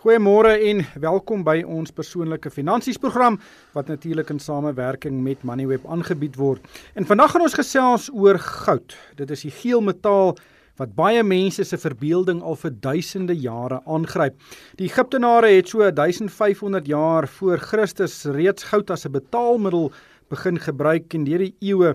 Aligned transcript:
Goeiemôre 0.00 0.54
en 0.64 0.78
welkom 0.96 1.42
by 1.44 1.58
ons 1.68 1.90
persoonlike 1.92 2.48
finansies 2.48 2.96
program 2.96 3.34
wat 3.74 3.90
natuurlik 3.92 4.30
in 4.32 4.38
samewerking 4.40 5.18
met 5.20 5.42
Moneyweb 5.44 5.82
aangebied 5.84 6.38
word. 6.40 6.64
En 6.96 7.04
vandag 7.04 7.34
gaan 7.34 7.44
ons 7.44 7.56
gesels 7.58 8.06
oor 8.08 8.38
goud. 8.40 8.94
Dit 9.18 9.28
is 9.36 9.44
die 9.44 9.52
geel 9.52 9.84
metaal 9.84 10.32
wat 10.80 10.94
baie 10.96 11.20
mense 11.20 11.66
se 11.68 11.76
verbeelding 11.76 12.40
al 12.40 12.56
vir 12.62 12.72
duisende 12.80 13.36
jare 13.36 13.82
aangryp. 13.84 14.40
Die 14.80 14.88
Egiptenare 14.88 15.52
het 15.52 15.68
so 15.68 15.84
1500 15.84 16.88
jaar 16.88 17.28
voor 17.28 17.60
Christus 17.60 18.22
reeds 18.24 18.70
goud 18.72 18.88
as 18.96 19.04
'n 19.04 19.12
betaalmiddel 19.12 19.92
begin 20.30 20.56
gebruik 20.56 21.12
en 21.12 21.28
deur 21.28 21.44
die 21.44 21.56
eeue 21.60 21.92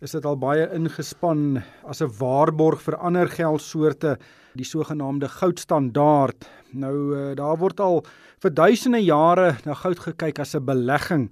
is 0.00 0.12
dit 0.12 0.24
al 0.24 0.36
baie 0.36 0.70
ingespan 0.72 1.64
as 1.82 2.00
'n 2.00 2.14
waarborg 2.20 2.80
vir 2.80 2.96
ander 2.96 3.26
geldsoorte, 3.28 4.18
die 4.54 4.64
sogenaamde 4.64 5.28
goudstandaard. 5.28 6.48
Nou 6.72 6.96
uh, 7.14 7.36
daar 7.36 7.58
word 7.58 7.80
al 7.80 8.04
vir 8.42 8.54
duisende 8.54 9.02
jare 9.02 9.54
na 9.64 9.74
goud 9.74 9.98
gekyk 9.98 10.38
as 10.38 10.54
'n 10.54 10.64
belegging. 10.64 11.30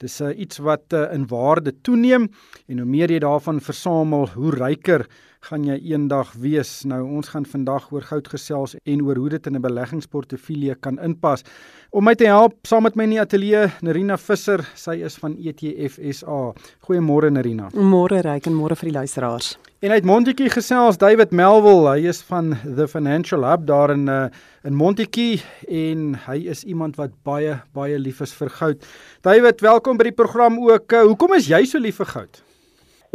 Dis 0.00 0.20
uh, 0.20 0.32
iets 0.32 0.58
wat 0.58 0.92
uh, 0.92 1.12
in 1.12 1.26
waarde 1.28 1.72
toeneem 1.82 2.30
en 2.68 2.78
hoe 2.78 2.88
meer 2.88 3.10
jy 3.10 3.18
daarvan 3.18 3.60
versamel, 3.60 4.28
hoe 4.34 4.50
ryker 4.50 5.06
gaan 5.40 5.64
jy 5.64 5.76
eendag 5.92 6.32
wees. 6.40 6.84
Nou 6.84 7.02
ons 7.04 7.28
gaan 7.32 7.46
vandag 7.48 7.90
oor 7.92 8.04
goud 8.08 8.28
gesels 8.28 8.76
en 8.84 9.04
oor 9.04 9.16
hoe 9.16 9.28
dit 9.28 9.46
in 9.46 9.56
'n 9.56 9.60
beleggingsportefeulje 9.60 10.74
kan 10.80 10.98
inpas. 10.98 11.44
Om 11.90 12.04
my 12.04 12.14
te 12.14 12.26
help 12.26 12.54
saam 12.62 12.82
met 12.82 12.96
my 12.96 13.04
in 13.04 13.10
die 13.10 13.20
ateljee, 13.20 13.70
Nerina 13.80 14.16
Visser, 14.16 14.60
sy 14.74 15.02
is 15.04 15.16
van 15.16 15.36
ETF 15.36 15.98
SA. 16.12 16.52
Goeiemôre 16.86 17.30
Nerina. 17.30 17.70
Môre 17.74 18.20
ryk 18.22 18.46
en 18.46 18.54
môre 18.54 18.76
vir 18.76 18.90
die 18.90 18.98
luisteraars. 18.98 19.58
En 19.80 19.90
uit 19.90 20.04
Montetjie 20.04 20.50
gesels 20.52 20.98
David 21.00 21.30
Melville, 21.32 21.86
hy 21.88 22.10
is 22.10 22.18
van 22.28 22.50
The 22.76 22.84
Financial 22.84 23.46
Hub 23.48 23.62
daar 23.64 23.88
in 23.94 24.02
uh, 24.12 24.26
in 24.68 24.74
Montetjie 24.76 25.38
en 25.72 26.18
hy 26.26 26.36
is 26.52 26.66
iemand 26.68 26.98
wat 27.00 27.14
baie 27.24 27.54
baie 27.72 27.96
lief 27.96 28.20
is 28.20 28.34
vir 28.36 28.52
goud. 28.58 28.84
David, 29.24 29.64
welkom 29.64 29.96
by 29.96 30.10
die 30.10 30.18
program 30.18 30.58
ook. 30.60 30.92
Uh, 30.92 31.06
hoekom 31.08 31.32
is 31.38 31.48
jy 31.48 31.62
so 31.64 31.80
lief 31.80 31.96
vir 32.02 32.10
goud? 32.12 32.42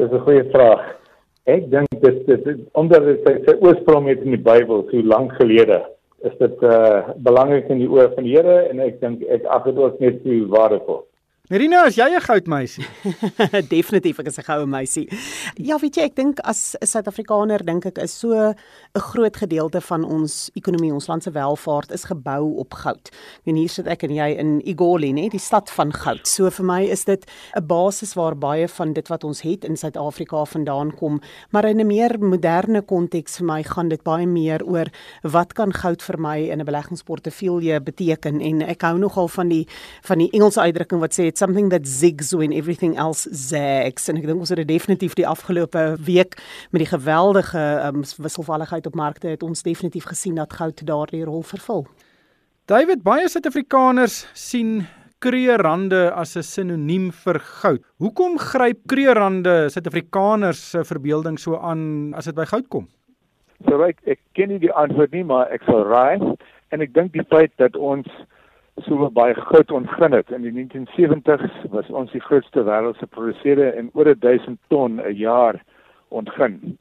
Dis 0.02 0.10
'n 0.10 0.26
goeie 0.26 0.42
vraag. 0.56 0.82
Ek 1.46 1.70
dink 1.70 2.02
dit 2.02 2.18
dit 2.34 2.66
onder 2.74 3.14
sy, 3.28 3.38
sy 3.46 3.58
oorsprong 3.62 4.10
het 4.10 4.26
in 4.26 4.34
die 4.34 4.46
Bybel 4.50 4.88
so 4.90 5.06
lank 5.06 5.38
gelede 5.38 5.84
is 6.26 6.34
dit 6.42 6.66
uh 6.66 7.14
belangrik 7.22 7.70
in 7.70 7.86
die 7.86 7.92
oë 7.94 8.10
van 8.16 8.26
die 8.26 8.34
Here 8.40 8.64
en 8.72 8.82
ek 8.82 8.98
dink 9.06 9.22
ek 9.30 9.46
ag 9.46 9.70
dit 9.70 9.78
ook 9.78 10.02
net 10.02 10.18
so 10.26 10.42
waardevol. 10.58 11.06
Merina, 11.46 11.84
is 11.86 11.94
jy 11.94 12.08
'n 12.10 12.24
goudmeisie? 12.26 12.88
Definitief, 13.70 14.18
ek 14.18 14.32
is 14.32 14.40
'n 14.42 14.46
goue 14.48 14.66
meisie. 14.66 15.06
Ja, 15.62 15.78
weet 15.78 15.94
jy, 15.94 16.06
ek 16.10 16.16
dink 16.18 16.40
as 16.42 16.74
'n 16.82 16.88
Suid-Afrikaner 16.90 17.62
dink 17.62 17.86
ek 17.86 18.00
is 18.02 18.18
so 18.18 18.34
'n 18.34 18.56
groot 18.98 19.38
gedeelte 19.38 19.80
van 19.80 20.02
ons 20.04 20.50
ekonomie, 20.58 20.90
ons 20.92 21.06
land 21.06 21.22
se 21.22 21.30
welvaart 21.30 21.92
is 21.92 22.10
gebou 22.10 22.58
op 22.58 22.74
goud. 22.74 23.14
Ek 23.14 23.46
meen 23.46 23.62
hier 23.62 23.70
sit 23.70 23.86
ek 23.86 24.04
en 24.04 24.16
jy 24.16 24.30
in 24.40 24.62
Igoli, 24.66 25.14
nê, 25.14 25.30
die 25.30 25.38
stad 25.38 25.70
van 25.70 25.94
goud. 25.94 26.26
So 26.26 26.50
vir 26.50 26.66
my 26.66 26.82
is 26.82 27.06
dit 27.06 27.24
'n 27.56 27.68
basis 27.68 28.16
waar 28.16 28.34
baie 28.34 28.68
van 28.68 28.94
dit 28.94 29.08
wat 29.08 29.24
ons 29.24 29.42
het 29.42 29.66
in 29.66 29.78
Suid-Afrika 29.78 30.46
vandaan 30.46 30.98
kom, 30.98 31.22
maar 31.52 31.66
in 31.66 31.80
'n 31.80 31.86
meer 31.86 32.18
moderne 32.20 32.82
konteks 32.82 33.38
vir 33.38 33.46
my 33.46 33.62
gaan 33.62 33.90
dit 33.90 34.04
baie 34.04 34.26
meer 34.26 34.66
oor 34.66 34.88
wat 35.22 35.54
kan 35.54 35.72
goud 35.72 36.02
vir 36.02 36.18
my 36.18 36.50
in 36.50 36.60
'n 36.60 36.66
beleggingsportefeulje 36.66 37.80
beteken 37.82 38.42
en 38.42 38.62
ek 38.64 38.82
hou 38.82 38.98
nogal 38.98 39.28
van 39.28 39.50
die 39.50 39.68
van 40.02 40.18
die 40.18 40.32
Engelse 40.32 40.60
uitdrukking 40.60 41.00
wat 41.00 41.14
sê 41.14 41.35
it's 41.36 41.44
something 41.44 41.70
that 41.70 41.86
zigs 41.86 42.34
when 42.34 42.54
everything 42.54 42.96
else 42.96 43.28
zags 43.36 44.08
en 44.08 44.16
ek 44.16 44.24
dink 44.30 44.40
ons 44.40 44.52
het 44.54 44.62
dit 44.62 44.70
definitief 44.70 45.18
die 45.20 45.28
afgelope 45.28 45.82
week 46.08 46.38
met 46.72 46.80
die 46.80 46.88
geweldige 46.88 47.64
um, 47.84 48.06
wisselvalligheid 48.24 48.88
op 48.88 48.96
markte 48.96 49.34
het 49.34 49.44
ons 49.44 49.66
definitief 49.68 50.08
gesien 50.08 50.40
dat 50.40 50.56
goud 50.56 50.80
daardie 50.88 51.26
rol 51.28 51.44
vervul. 51.44 51.84
David 52.72 53.04
baie 53.04 53.28
Suid-Afrikaners 53.28 54.22
sien 54.32 54.86
kreerrande 55.20 56.08
as 56.16 56.38
'n 56.38 56.44
sinoniem 56.44 57.12
vir 57.12 57.40
goud. 57.40 57.82
Hoekom 58.00 58.40
gryp 58.40 58.88
kreerrande 58.88 59.68
Suid-Afrikaners 59.70 60.70
se 60.72 60.86
verbeelding 60.88 61.38
so 61.38 61.60
aan 61.60 62.14
as 62.16 62.32
dit 62.32 62.36
by 62.36 62.46
goud 62.46 62.70
kom? 62.70 62.88
So 63.68 63.84
ek 63.84 64.00
ek 64.08 64.20
ken 64.34 64.56
nie 64.56 64.60
die 64.60 64.72
antwoord 64.72 65.12
nie, 65.12 65.24
maar 65.24 65.52
ek 65.52 65.68
sal 65.68 65.84
raai 65.84 66.16
en 66.72 66.82
ek 66.82 66.94
dink 66.94 67.12
die 67.12 67.28
feit 67.28 67.52
dat 67.58 67.76
ons 67.76 68.08
so 68.84 69.10
baie 69.10 69.36
goud 69.36 69.72
ontgin 69.72 70.12
het. 70.12 70.32
In 70.32 70.42
die 70.42 70.52
1970s 70.52 71.70
was 71.72 71.90
ons 71.90 72.12
die 72.12 72.22
grootste 72.22 72.64
wêreldse 72.68 73.08
produseerder 73.08 73.74
en 73.74 73.90
oor 73.94 74.12
1000 74.20 74.60
ton 74.68 75.00
'n 75.00 75.16
jaar 75.16 75.64
ontgin. 76.10 76.78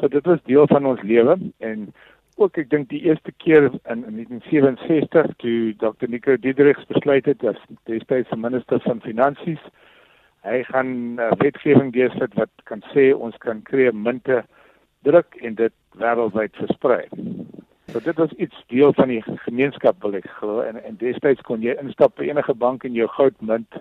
So 0.00 0.08
dit 0.08 0.26
was 0.26 0.42
deel 0.44 0.66
van 0.66 0.86
ons 0.86 1.02
lewe 1.02 1.38
en 1.58 1.92
ook 2.36 2.56
ek 2.58 2.70
dink 2.70 2.88
die 2.88 3.02
eerste 3.02 3.32
keer 3.32 3.64
in, 3.64 4.04
in 4.04 4.14
1967 4.14 5.36
toe 5.36 5.74
Dr. 5.76 6.08
Nico 6.08 6.36
Diedrichs 6.36 6.86
besluit 6.86 7.26
het 7.26 7.44
as 7.44 7.58
destyds 7.84 8.34
minister 8.34 8.80
van 8.80 9.00
finansies 9.00 9.62
hy 10.46 10.62
gaan 10.68 11.18
uh, 11.18 11.32
wetgewing 11.42 11.92
deursit 11.92 12.34
wat 12.38 12.50
kan 12.70 12.82
sê 12.92 13.10
ons 13.14 13.36
kan 13.42 13.62
kreë 13.66 13.92
munte 13.92 14.42
druk 15.06 15.38
en 15.42 15.56
dit 15.58 15.74
wêreldwyd 15.98 16.54
versprei. 16.62 17.04
So 17.92 18.00
dit 18.04 18.16
was 18.16 18.32
iets 18.36 18.64
deel 18.66 18.92
van 18.92 19.08
die 19.08 19.22
gemeenskap 19.24 20.02
wil 20.04 20.14
ek 20.18 20.26
glo 20.38 20.60
en 20.60 20.76
en 20.84 20.96
destyds 21.00 21.40
kon 21.48 21.62
jy 21.64 21.72
instap 21.80 22.16
by 22.20 22.24
enige 22.28 22.54
bank 22.54 22.84
en 22.84 22.92
jou 22.92 23.08
goudmunt 23.14 23.72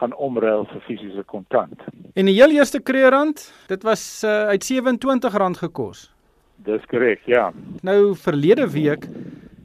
gaan 0.00 0.12
omruil 0.26 0.66
vir 0.68 0.80
fisiese 0.84 1.22
kontant. 1.30 1.80
En 2.12 2.24
die 2.28 2.34
heel 2.36 2.52
eerste 2.52 2.80
kreerand, 2.82 3.52
dit 3.70 3.82
was 3.86 4.24
uh, 4.26 4.30
uit 4.52 4.62
R27 4.68 5.56
gekos. 5.62 6.14
Dis 6.66 6.84
korrek, 6.90 7.20
ja. 7.30 7.52
Nou 7.82 8.14
verlede 8.18 8.66
week 8.70 9.08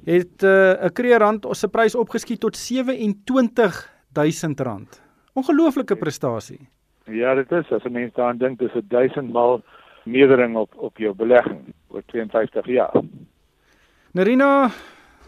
het 0.05 0.43
uh, 0.43 0.49
'n 0.49 0.85
uh, 0.85 0.89
kreerand 0.93 1.47
se 1.51 1.67
prys 1.67 1.95
opgeskiet 1.95 2.39
tot 2.39 2.55
R27000. 2.55 2.63
Ongelooflike 5.33 5.95
prestasie. 5.95 6.69
Ja, 7.05 7.35
dit 7.35 7.51
is 7.51 7.71
as 7.71 7.83
'n 7.83 7.91
mens 7.91 8.13
daaraan 8.13 8.37
dink, 8.37 8.59
dis 8.59 8.73
'n 8.73 8.87
1000 8.87 9.31
maal 9.31 9.61
meerdering 10.05 10.55
op 10.55 10.71
op 10.77 10.97
jou 10.97 11.13
belegging 11.15 11.73
oor 11.87 12.01
52 12.05 12.65
jaar. 12.65 13.01
Narina, 14.13 14.73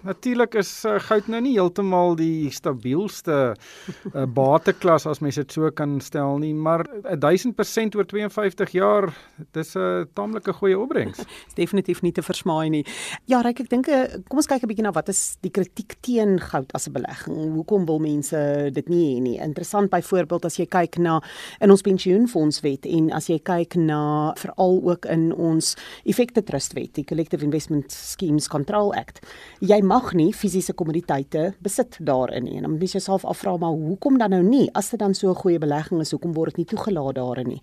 natuurlik 0.04 0.56
is 0.60 0.70
uh, 0.86 0.98
goud 1.00 1.28
nou 1.32 1.42
nie 1.44 1.54
heeltemal 1.56 2.16
die 2.20 2.50
stabielste 2.54 3.38
uh, 3.54 4.26
bateklas 4.26 5.06
as 5.10 5.22
mens 5.22 5.40
dit 5.40 5.52
so 5.52 5.70
kan 5.76 6.00
stel 6.02 6.40
nie, 6.42 6.54
maar 6.54 6.86
1000% 7.06 7.98
oor 7.98 8.08
52 8.10 8.76
jaar, 8.78 9.10
dis 9.54 9.76
'n 9.76 9.80
uh, 9.80 10.06
taamlike 10.14 10.54
goeie 10.54 10.78
opbrengs. 10.80 11.18
Dis 11.52 11.56
definitief 11.56 12.02
nie 12.02 12.12
te 12.12 12.22
versmaai 12.22 12.70
nie. 12.70 12.86
Ja, 13.26 13.42
Ryk, 13.42 13.62
ek 13.66 13.70
dink 13.70 13.88
uh, 13.88 14.06
kom 14.30 14.42
ons 14.42 14.48
kyk 14.48 14.64
'n 14.64 14.70
bietjie 14.72 14.86
na 14.86 14.92
wat 14.92 15.10
is 15.10 15.38
die 15.42 15.52
kritiek 15.52 15.96
teen 16.02 16.40
goud 16.40 16.72
as 16.74 16.88
'n 16.88 16.94
belegging? 16.94 17.54
Hoekom 17.56 17.86
wil 17.86 18.00
mense 18.00 18.72
dit 18.74 18.90
nie 18.90 19.16
hê 19.16 19.22
nie? 19.22 19.38
Interessant 19.40 19.90
byvoorbeeld 19.90 20.46
as 20.46 20.58
jy 20.58 20.66
kyk 20.66 20.98
na 21.00 21.22
in 21.62 21.72
ons 21.72 21.82
pensioenfondswet 21.82 22.86
en 22.86 23.12
as 23.12 23.28
jy 23.28 23.40
kyk 23.40 23.76
na 23.76 24.34
veral 24.38 24.82
ook 24.84 25.06
in 25.06 25.32
ons 25.34 25.76
effekte 26.06 26.44
trustwet, 26.44 26.94
die 26.96 27.06
Collective 27.06 27.44
Investment 27.44 27.92
Schemes 27.92 28.48
Control 28.48 28.94
Act. 28.94 29.22
Jy 29.60 29.82
mag 29.91 30.13
nie 30.16 30.29
fisiese 30.31 30.72
kommoditeite 30.78 31.50
besit 31.63 31.97
daarin 32.07 32.46
nie. 32.47 32.56
En 32.57 32.66
dan 32.66 32.72
moet 32.75 32.85
jy 32.85 33.00
jouself 33.00 33.25
afvra 33.28 33.57
maar 33.59 33.75
hoekom 33.75 34.19
dan 34.22 34.31
nou 34.31 34.41
nie? 34.46 34.69
As 34.78 34.91
dit 34.94 35.00
dan 35.00 35.13
so 35.13 35.29
'n 35.29 35.35
goeie 35.35 35.59
belegging 35.59 36.00
is, 36.02 36.12
hoekom 36.12 36.34
word 36.34 36.56
dit 36.56 36.57
nie 36.57 36.66
toegelaat 36.66 37.16
daarin 37.16 37.47
nie? 37.47 37.62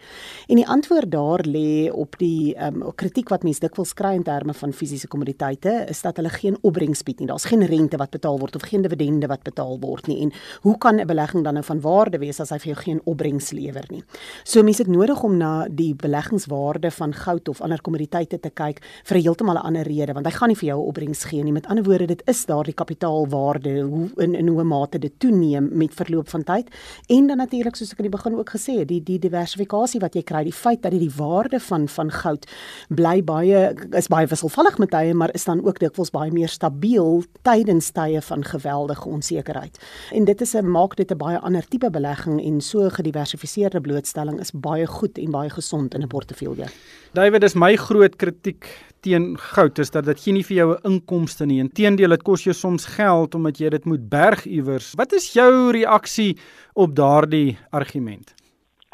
En 0.49 0.57
die 0.57 0.67
antwoord 0.67 1.11
daar 1.11 1.41
lê 1.47 1.91
op 1.93 2.19
die 2.19 2.55
ehm 2.55 2.83
um, 2.83 2.93
kritiek 2.95 3.29
wat 3.29 3.43
mense 3.43 3.61
dikwels 3.61 3.95
kry 3.95 4.15
in 4.15 4.23
terme 4.23 4.55
van 4.55 4.73
fisiese 4.73 5.09
kommoditeite, 5.09 5.87
is 5.89 6.03
dat 6.03 6.17
hulle 6.17 6.29
geen 6.29 6.57
opbrengs 6.61 7.03
bied 7.03 7.19
nie. 7.19 7.27
Daar's 7.27 7.45
geen 7.45 7.65
rente 7.65 7.97
wat 7.97 8.11
betaal 8.11 8.39
word 8.39 8.57
of 8.57 8.63
geen 8.63 8.83
dividende 8.83 9.27
wat 9.27 9.43
betaal 9.43 9.79
word 9.81 10.07
nie. 10.07 10.23
En 10.23 10.33
hoe 10.63 10.79
kan 10.79 11.01
'n 11.01 11.07
belegging 11.07 11.45
dan 11.45 11.55
nou 11.55 11.65
van 11.65 11.81
waarde 11.81 12.19
wees 12.19 12.41
as 12.41 12.51
hy 12.51 12.59
vir 12.59 12.75
jou 12.75 12.83
geen 12.85 13.01
opbrengs 13.05 13.51
lewer 13.51 13.85
nie? 13.91 14.03
So 14.45 14.63
mense 14.63 14.83
het 14.83 14.91
nodig 14.91 15.23
om 15.23 15.37
na 15.37 15.69
die 15.71 15.95
beleggingswaarde 15.95 16.91
van 16.91 17.13
goud 17.13 17.49
of 17.49 17.61
ander 17.61 17.81
kommoditeite 17.81 18.41
te 18.41 18.51
kyk 18.51 18.81
vir 19.05 19.17
'n 19.17 19.23
heeltemal 19.23 19.55
'n 19.55 19.67
ander 19.67 19.87
rede, 19.87 20.13
want 20.13 20.27
hy 20.27 20.33
gaan 20.33 20.49
nie 20.49 20.57
vir 20.57 20.69
jou 20.69 20.87
opbrengs 20.87 21.25
gee 21.25 21.43
nie. 21.43 21.53
Met 21.53 21.67
ander 21.67 21.85
woorde, 21.85 22.18
dit 22.19 22.35
is 22.35 22.45
daardie 22.47 22.75
kapitaalwaarde 22.75 23.81
hoe 23.81 24.09
in 24.17 24.35
in 24.35 24.49
hoe 24.49 24.65
mate 24.65 24.99
dit 24.99 25.13
toeneem 25.19 25.69
met 25.73 25.95
verloop 25.95 26.29
van 26.29 26.45
tyd. 26.45 26.71
En 27.07 27.27
dan 27.27 27.37
natuurlik 27.37 27.77
soos 27.77 27.93
ek 27.93 28.01
aan 28.01 28.09
die 28.09 28.17
begin 28.17 28.37
ook 28.39 28.51
gesê 28.55 28.79
het 28.81 28.89
die 28.89 29.03
die 29.03 29.19
diversifikasie 29.19 30.01
wat 30.01 30.15
jy 30.15 30.23
kry 30.23 30.43
die 30.45 30.55
feit 30.55 30.83
dat 30.83 30.93
dit 30.93 31.01
die 31.01 31.15
waarde 31.17 31.61
van 31.61 31.89
van 31.89 32.11
goud 32.11 32.47
bly 32.89 33.23
baie 33.25 33.75
is 33.97 34.09
baie 34.09 34.27
wisselvallig 34.27 34.79
met 34.79 34.91
tye 34.91 35.15
maar 35.15 35.35
is 35.35 35.45
dan 35.45 35.65
ook 35.65 35.79
dikwels 35.79 36.11
baie 36.15 36.33
meer 36.33 36.49
stabiel 36.49 37.23
tydens 37.43 37.91
tye 37.91 38.23
van 38.23 38.45
geweldige 38.45 39.09
onsekerheid. 39.09 39.79
En 40.13 40.25
dit 40.25 40.41
is 40.41 40.55
'n 40.55 40.71
maak 40.71 40.97
dit 40.97 41.11
'n 41.11 41.17
baie 41.17 41.39
ander 41.39 41.69
tipe 41.69 41.91
belegging 41.91 42.43
en 42.45 42.61
so 42.61 42.89
gediversifiseerde 42.89 43.81
blootstelling 43.81 44.41
is 44.41 44.53
baie 44.53 44.87
goed 44.87 45.19
en 45.19 45.31
baie 45.31 45.51
gesond 45.51 45.95
in 45.95 46.03
'n 46.03 46.09
portefeulje. 46.09 46.67
David 47.13 47.43
is 47.43 47.55
my 47.55 47.77
groot 47.77 48.17
kritiek 48.17 48.89
teen 49.01 49.37
goud 49.39 49.79
is 49.79 49.93
dat 49.95 50.07
dit 50.09 50.21
gee 50.21 50.35
nie 50.35 50.45
vir 50.45 50.57
jou 50.57 50.69
'n 50.75 50.93
inkomste 50.93 51.47
nie. 51.47 51.61
Inteendeel, 51.61 52.08
dit 52.09 52.23
kos 52.23 52.45
jou 52.45 52.55
soms 52.55 52.87
geld 52.97 53.35
omdat 53.35 53.59
jy 53.59 53.69
dit 53.69 53.85
moet 53.85 54.09
berg 54.09 54.45
iewers. 54.47 54.95
Wat 54.97 55.13
is 55.13 55.33
jou 55.33 55.71
reaksie 55.73 56.39
op 56.75 56.95
daardie 56.97 57.59
argument? 57.71 58.35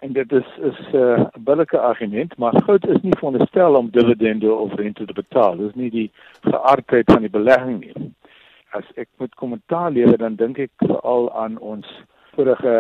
En 0.03 0.13
dit 0.13 0.33
is 0.33 0.49
is 0.61 0.79
eh, 0.93 1.01
'n 1.01 1.21
uh, 1.21 1.27
billike 1.39 1.79
argument, 1.79 2.37
maar 2.37 2.63
goud 2.63 2.87
is 2.87 3.03
nie 3.03 3.17
veronderstel 3.19 3.75
om 3.75 3.91
dividende 3.91 4.53
of 4.53 4.75
rente 4.75 5.05
te 5.05 5.13
betaal. 5.13 5.57
Dis 5.57 5.75
nie 5.75 5.91
die 5.91 6.11
geaardheid 6.41 7.05
van 7.13 7.21
die 7.21 7.31
belegging 7.31 7.81
nie. 7.81 8.13
as 8.75 8.87
ek 8.99 9.09
moet 9.23 9.35
kommentaar 9.39 9.93
lewer 9.95 10.19
dan 10.19 10.39
dink 10.39 10.59
ek 10.59 10.73
veral 10.83 11.29
aan 11.39 11.59
ons 11.63 11.87
vorige 12.35 12.75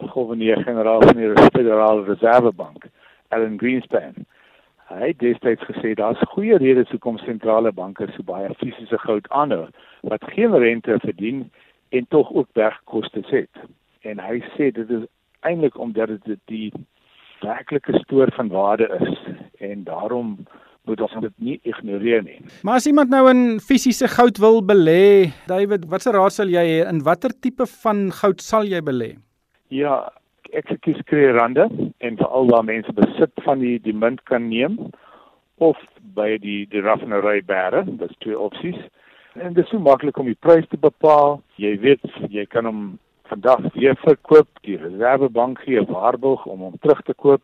gouverneur-generaal 0.00 1.04
van 1.04 1.20
die 1.20 1.32
Federale 1.52 2.04
Reservebank, 2.08 2.86
Alan 3.34 3.58
Greenspan. 3.60 4.24
Hy 4.94 5.08
het 5.10 5.18
destyds 5.18 5.64
gesê 5.66 5.94
daar's 5.98 6.20
goeie 6.30 6.56
redes 6.62 6.90
hoekom 6.94 7.16
sentrale 7.18 7.72
banke 7.74 8.06
so 8.14 8.22
baie 8.26 8.52
fisiese 8.60 8.98
goud 9.02 9.26
aanhou 9.34 9.64
wat 10.06 10.26
geen 10.36 10.54
rente 10.54 10.98
verdien 11.02 11.40
en 11.90 12.06
tog 12.14 12.30
ook 12.32 12.48
bergkoste 12.54 13.24
het. 13.30 13.64
En 14.06 14.22
hy 14.22 14.38
sê 14.54 14.70
dit 14.76 14.90
is 14.90 15.08
eintlik 15.42 15.78
omdat 15.78 16.14
dit 16.28 16.38
die 16.52 16.70
werklike 17.42 17.98
stoor 18.04 18.30
van 18.36 18.52
waarde 18.54 18.86
is 19.00 19.18
en 19.58 19.84
daarom 19.84 20.36
moet 20.84 21.00
ons 21.00 21.16
dit 21.24 21.36
nie 21.38 21.58
ignoreer 21.64 22.22
nie. 22.22 22.38
Maar 22.62 22.78
as 22.78 22.86
iemand 22.86 23.10
nou 23.10 23.24
in 23.30 23.60
fisiese 23.64 24.08
goud 24.14 24.38
wil 24.38 24.60
belê, 24.62 25.32
David, 25.50 25.88
watse 25.90 26.12
raad 26.14 26.34
sal 26.36 26.52
jy 26.52 26.64
hê 26.70 26.82
in 26.86 27.02
watter 27.02 27.32
tipe 27.34 27.66
van 27.82 28.10
goud 28.20 28.44
sal 28.44 28.68
jy 28.68 28.82
belê? 28.84 29.14
Ja, 29.74 30.04
ek 30.54 30.70
kies 30.80 31.00
kreerande 31.10 31.68
en 31.98 32.16
veral 32.16 32.50
waar 32.50 32.64
mense 32.64 32.92
besit 32.92 33.32
van 33.46 33.58
die 33.58 33.78
die 33.82 33.94
munt 33.94 34.22
kan 34.30 34.48
neem 34.48 34.78
of 35.62 35.78
by 36.14 36.36
die 36.42 36.66
die 36.70 36.82
raffinery 36.82 37.40
bære, 37.46 37.84
dit 37.86 38.10
is 38.10 38.20
twee 38.22 38.38
opsies. 38.38 38.78
En 39.34 39.54
dit 39.54 39.64
is 39.64 39.70
so 39.70 39.82
maklik 39.82 40.18
om 40.18 40.26
die 40.30 40.38
prys 40.46 40.66
te 40.70 40.78
bepaal. 40.78 41.40
Jy 41.58 41.74
weet, 41.82 42.04
jy 42.30 42.44
kan 42.50 42.68
hom 42.70 42.82
vandag 43.30 43.66
weer 43.74 43.96
verkoop, 44.04 44.48
die 44.66 44.76
reservebank 44.78 45.64
gee 45.66 45.82
waarborg 45.90 46.46
om 46.46 46.66
hom 46.68 46.78
terug 46.82 47.02
te 47.06 47.14
koop. 47.14 47.42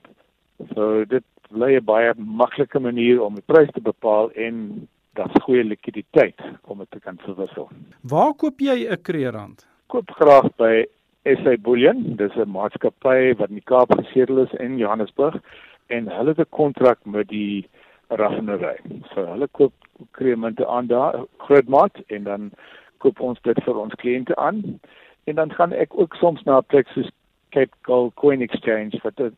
So 0.74 1.04
dit 1.04 1.24
bly 1.50 1.76
'n 1.76 1.84
baie 1.84 2.14
maklike 2.16 2.78
manier 2.78 3.22
om 3.22 3.34
die 3.34 3.46
prys 3.46 3.70
te 3.74 3.80
bepaal 3.80 4.30
en 4.34 4.86
daar's 5.14 5.42
goeie 5.42 5.64
likwiditeit 5.64 6.38
om 6.62 6.78
dit 6.78 6.90
te 6.90 7.00
kan 7.00 7.18
verwissel. 7.18 7.68
Waar 8.02 8.34
koop 8.34 8.60
jy 8.60 8.86
'n 8.86 9.02
kreerand? 9.02 9.66
Koop 9.86 10.10
graag 10.10 10.54
by 10.56 10.86
SA 11.38 11.56
Bullion, 11.62 12.16
dis 12.16 12.36
'n 12.36 12.50
maatskappy 12.50 13.34
wat 13.38 13.48
in 13.48 13.60
die 13.60 13.70
Kaap 13.70 13.92
gesetel 13.98 14.38
is 14.38 14.52
in 14.58 14.78
Johannesburg 14.78 15.36
en 15.86 16.08
hulle 16.08 16.34
het 16.34 16.40
'n 16.40 16.56
kontrak 16.56 16.98
met 17.04 17.28
die 17.28 17.68
raffinery. 18.08 18.76
So 19.14 19.26
hulle 19.26 19.48
koop 19.52 19.72
kreemunte 20.10 20.66
aan 20.66 20.86
daar, 20.86 21.24
grootmaat 21.38 22.02
en 22.06 22.24
dan 22.24 22.50
koop 22.98 23.20
ons 23.20 23.40
dit 23.42 23.62
vir 23.64 23.78
ons 23.78 23.94
kliënte 23.94 24.36
aan. 24.36 24.80
En 25.24 25.34
dan 25.34 25.52
gaan 25.52 25.72
ek 25.72 25.98
ook 25.98 26.14
soms 26.14 26.42
na 26.42 26.58
'n 26.58 26.66
plek 26.66 26.88
soos 26.88 27.10
Cape 27.50 27.74
Gold 27.82 28.14
Coin 28.14 28.40
Exchange 28.40 28.98
wat 29.02 29.32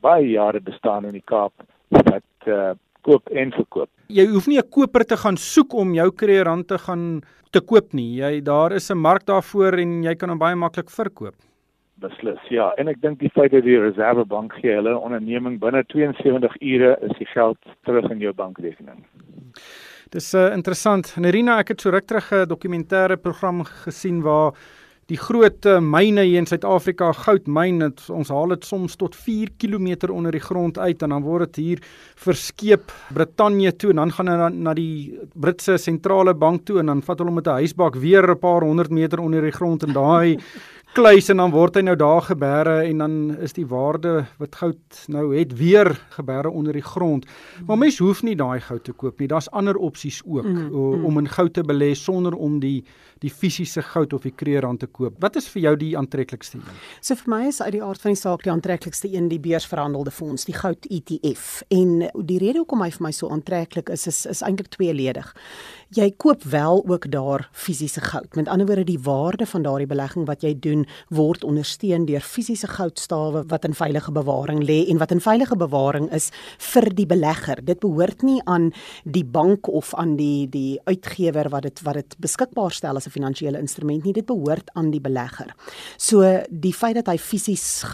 baie 0.00 0.30
jare 0.30 0.60
bestaan 0.60 1.04
in 1.04 1.12
die 1.12 1.24
Kaap 1.24 1.52
wat 1.88 2.46
uh, 2.46 2.72
koop 3.02 3.28
en 3.30 3.52
verkoop. 3.52 3.90
Jy 4.08 4.26
hoef 4.32 4.48
nie 4.48 4.58
'n 4.58 4.68
koper 4.70 5.04
te 5.04 5.16
gaan 5.16 5.36
soek 5.36 5.74
om 5.74 5.94
jou 5.94 6.10
kreerant 6.10 6.66
te 6.66 6.78
gaan 6.78 7.22
te 7.52 7.60
koop 7.60 7.92
nie. 7.92 8.20
Jy 8.20 8.42
daar 8.42 8.72
is 8.72 8.90
'n 8.90 8.98
mark 8.98 9.26
daarvoor 9.26 9.78
en 9.78 10.02
jy 10.02 10.14
kan 10.14 10.28
hom 10.28 10.38
baie 10.38 10.56
maklik 10.56 10.90
verkoop. 10.90 11.34
Beslis. 12.00 12.40
Ja, 12.50 12.72
en 12.78 12.88
ek 12.88 13.00
dink 13.00 13.20
die 13.20 13.30
feit 13.30 13.52
dat 13.52 13.64
die 13.64 13.78
Reservebank 13.78 14.52
gee 14.52 14.74
hulle 14.74 14.98
onderneming 14.98 15.60
binne 15.60 15.84
72 15.84 16.56
ure 16.60 16.96
is 17.02 17.16
die 17.18 17.26
geld 17.26 17.58
terug 17.84 18.10
in 18.10 18.18
jou 18.18 18.32
bankrekening. 18.32 19.04
Dis 20.10 20.34
uh, 20.34 20.52
interessant. 20.52 21.14
Nerina, 21.16 21.58
ek 21.58 21.68
het 21.68 21.80
so 21.80 21.90
ruk 21.90 22.06
terug 22.06 22.32
'n 22.32 22.48
dokumentêre 22.48 23.16
program 23.16 23.64
gesien 23.64 24.22
waar 24.22 24.52
die 25.12 25.20
groot 25.20 25.66
uh, 25.68 25.76
myne 25.84 26.24
hier 26.24 26.40
in 26.40 26.46
Suid-Afrika, 26.48 27.10
goudmyn, 27.24 27.84
ons 28.14 28.30
haal 28.32 28.54
dit 28.54 28.64
soms 28.64 28.96
tot 29.00 29.16
4 29.18 29.52
km 29.60 30.08
onder 30.12 30.32
die 30.32 30.40
grond 30.40 30.78
uit 30.80 31.02
en 31.04 31.12
dan 31.12 31.24
word 31.26 31.52
dit 31.52 31.60
hier 31.60 31.82
verskeep 32.22 32.94
Brittanje 33.12 33.74
toe 33.76 33.92
en 33.92 34.00
dan 34.04 34.14
gaan 34.16 34.30
hulle 34.32 34.48
na, 34.48 34.70
na 34.70 34.74
die 34.78 35.18
Britse 35.34 35.76
sentrale 35.80 36.32
bank 36.38 36.64
toe 36.68 36.80
en 36.80 36.92
dan 36.94 37.04
vat 37.04 37.20
hulle 37.20 37.34
met 37.34 37.46
'n 37.46 37.60
huisbak 37.60 37.98
weer 38.00 38.24
'n 38.30 38.38
paar 38.38 38.64
honderd 38.64 38.90
meter 38.90 39.20
onder 39.20 39.42
die 39.42 39.52
grond 39.52 39.82
en 39.82 39.92
daai 39.92 40.38
kluis 40.92 41.30
en 41.32 41.40
dan 41.40 41.52
word 41.52 41.78
hy 41.78 41.82
nou 41.86 41.94
daar 41.96 42.24
gebeere 42.26 42.74
en 42.84 42.98
dan 43.00 43.14
is 43.40 43.54
die 43.56 43.64
waarde 43.68 44.26
wat 44.40 44.58
goud 44.60 45.04
nou 45.12 45.24
het 45.32 45.54
weer 45.56 45.88
gebeere 46.16 46.50
onder 46.50 46.76
die 46.76 46.84
grond. 46.84 47.24
Maar 47.66 47.78
mens 47.80 47.98
hoef 47.98 48.20
nie 48.22 48.36
daai 48.36 48.60
goud 48.60 48.84
te 48.84 48.92
koop 48.92 49.20
nie. 49.20 49.28
Daar's 49.28 49.48
ander 49.50 49.76
opsies 49.76 50.20
ook 50.26 50.44
mm, 50.44 50.68
mm. 50.68 51.04
om 51.08 51.18
in 51.18 51.30
goud 51.32 51.54
te 51.56 51.64
belê 51.64 51.94
sonder 51.96 52.36
om 52.36 52.60
die 52.60 52.82
die 53.22 53.30
fisiese 53.30 53.82
goud 53.86 54.12
of 54.16 54.24
die 54.26 54.34
kreerrand 54.34 54.80
te 54.82 54.88
koop. 54.90 55.14
Wat 55.22 55.36
is 55.38 55.46
vir 55.52 55.62
jou 55.62 55.72
die 55.78 55.92
aantreklikste 55.98 56.58
een? 56.58 56.80
So 57.00 57.14
vir 57.20 57.30
my 57.30 57.40
is 57.46 57.60
uit 57.62 57.76
die 57.76 57.82
aard 57.84 58.02
van 58.02 58.16
die 58.16 58.18
saak 58.18 58.42
die 58.42 58.50
aantreklikste 58.50 59.10
een 59.12 59.28
die 59.30 59.38
beursverhandelde 59.42 60.10
fonds, 60.10 60.46
die 60.48 60.56
goud 60.56 60.88
ETF. 60.90 61.62
En 61.70 62.08
die 62.18 62.40
rede 62.42 62.64
hoekom 62.64 62.82
hy 62.82 62.90
vir 62.96 63.06
my 63.06 63.12
so 63.14 63.30
aantreklik 63.30 63.92
is 63.94 64.08
is, 64.10 64.24
is 64.26 64.42
eintlik 64.42 64.72
tweeledig. 64.74 65.30
Jy 65.94 66.08
koop 66.24 66.42
wel 66.50 66.82
ook 66.88 67.06
daar 67.12 67.46
fisiese 67.52 68.02
goud. 68.02 68.34
Met 68.34 68.50
ander 68.50 68.66
woorde 68.66 68.88
die 68.90 68.98
waarde 69.06 69.46
van 69.46 69.62
daardie 69.62 69.86
belegging 69.86 70.26
wat 70.26 70.42
jy 70.42 70.56
doen 70.58 70.81
word 71.08 71.44
ondersteun 71.44 72.06
deur 72.06 72.20
fisiese 72.20 72.66
goudstawe 72.66 73.44
wat 73.48 73.64
in 73.64 73.74
veilige 73.74 74.12
bewaring 74.12 74.62
lê 74.64 74.88
en 74.88 74.98
wat 74.98 75.12
in 75.12 75.20
veilige 75.20 75.56
bewaring 75.56 76.10
is 76.12 76.30
vir 76.72 76.88
die 76.94 77.06
belegger. 77.06 77.64
Dit 77.64 77.80
behoort 77.80 78.22
nie 78.22 78.40
aan 78.44 78.72
die 79.04 79.24
bank 79.24 79.68
of 79.68 79.94
aan 79.94 80.16
die 80.16 80.48
die 80.50 80.80
uitgewer 80.84 81.50
wat 81.52 81.62
dit 81.62 81.82
wat 81.82 81.94
dit 81.94 82.16
beskikbaar 82.18 82.72
stel 82.72 82.96
as 82.96 83.06
'n 83.06 83.10
finansiële 83.10 83.58
instrument 83.58 84.04
nie, 84.04 84.12
dit 84.12 84.26
behoort 84.26 84.70
aan 84.74 84.90
die 84.90 85.00
belegger. 85.00 85.54
So 85.96 86.42
die 86.50 86.72
feit 86.72 86.94
dat 86.94 87.06
hy 87.06 87.18
fisies 87.18 87.84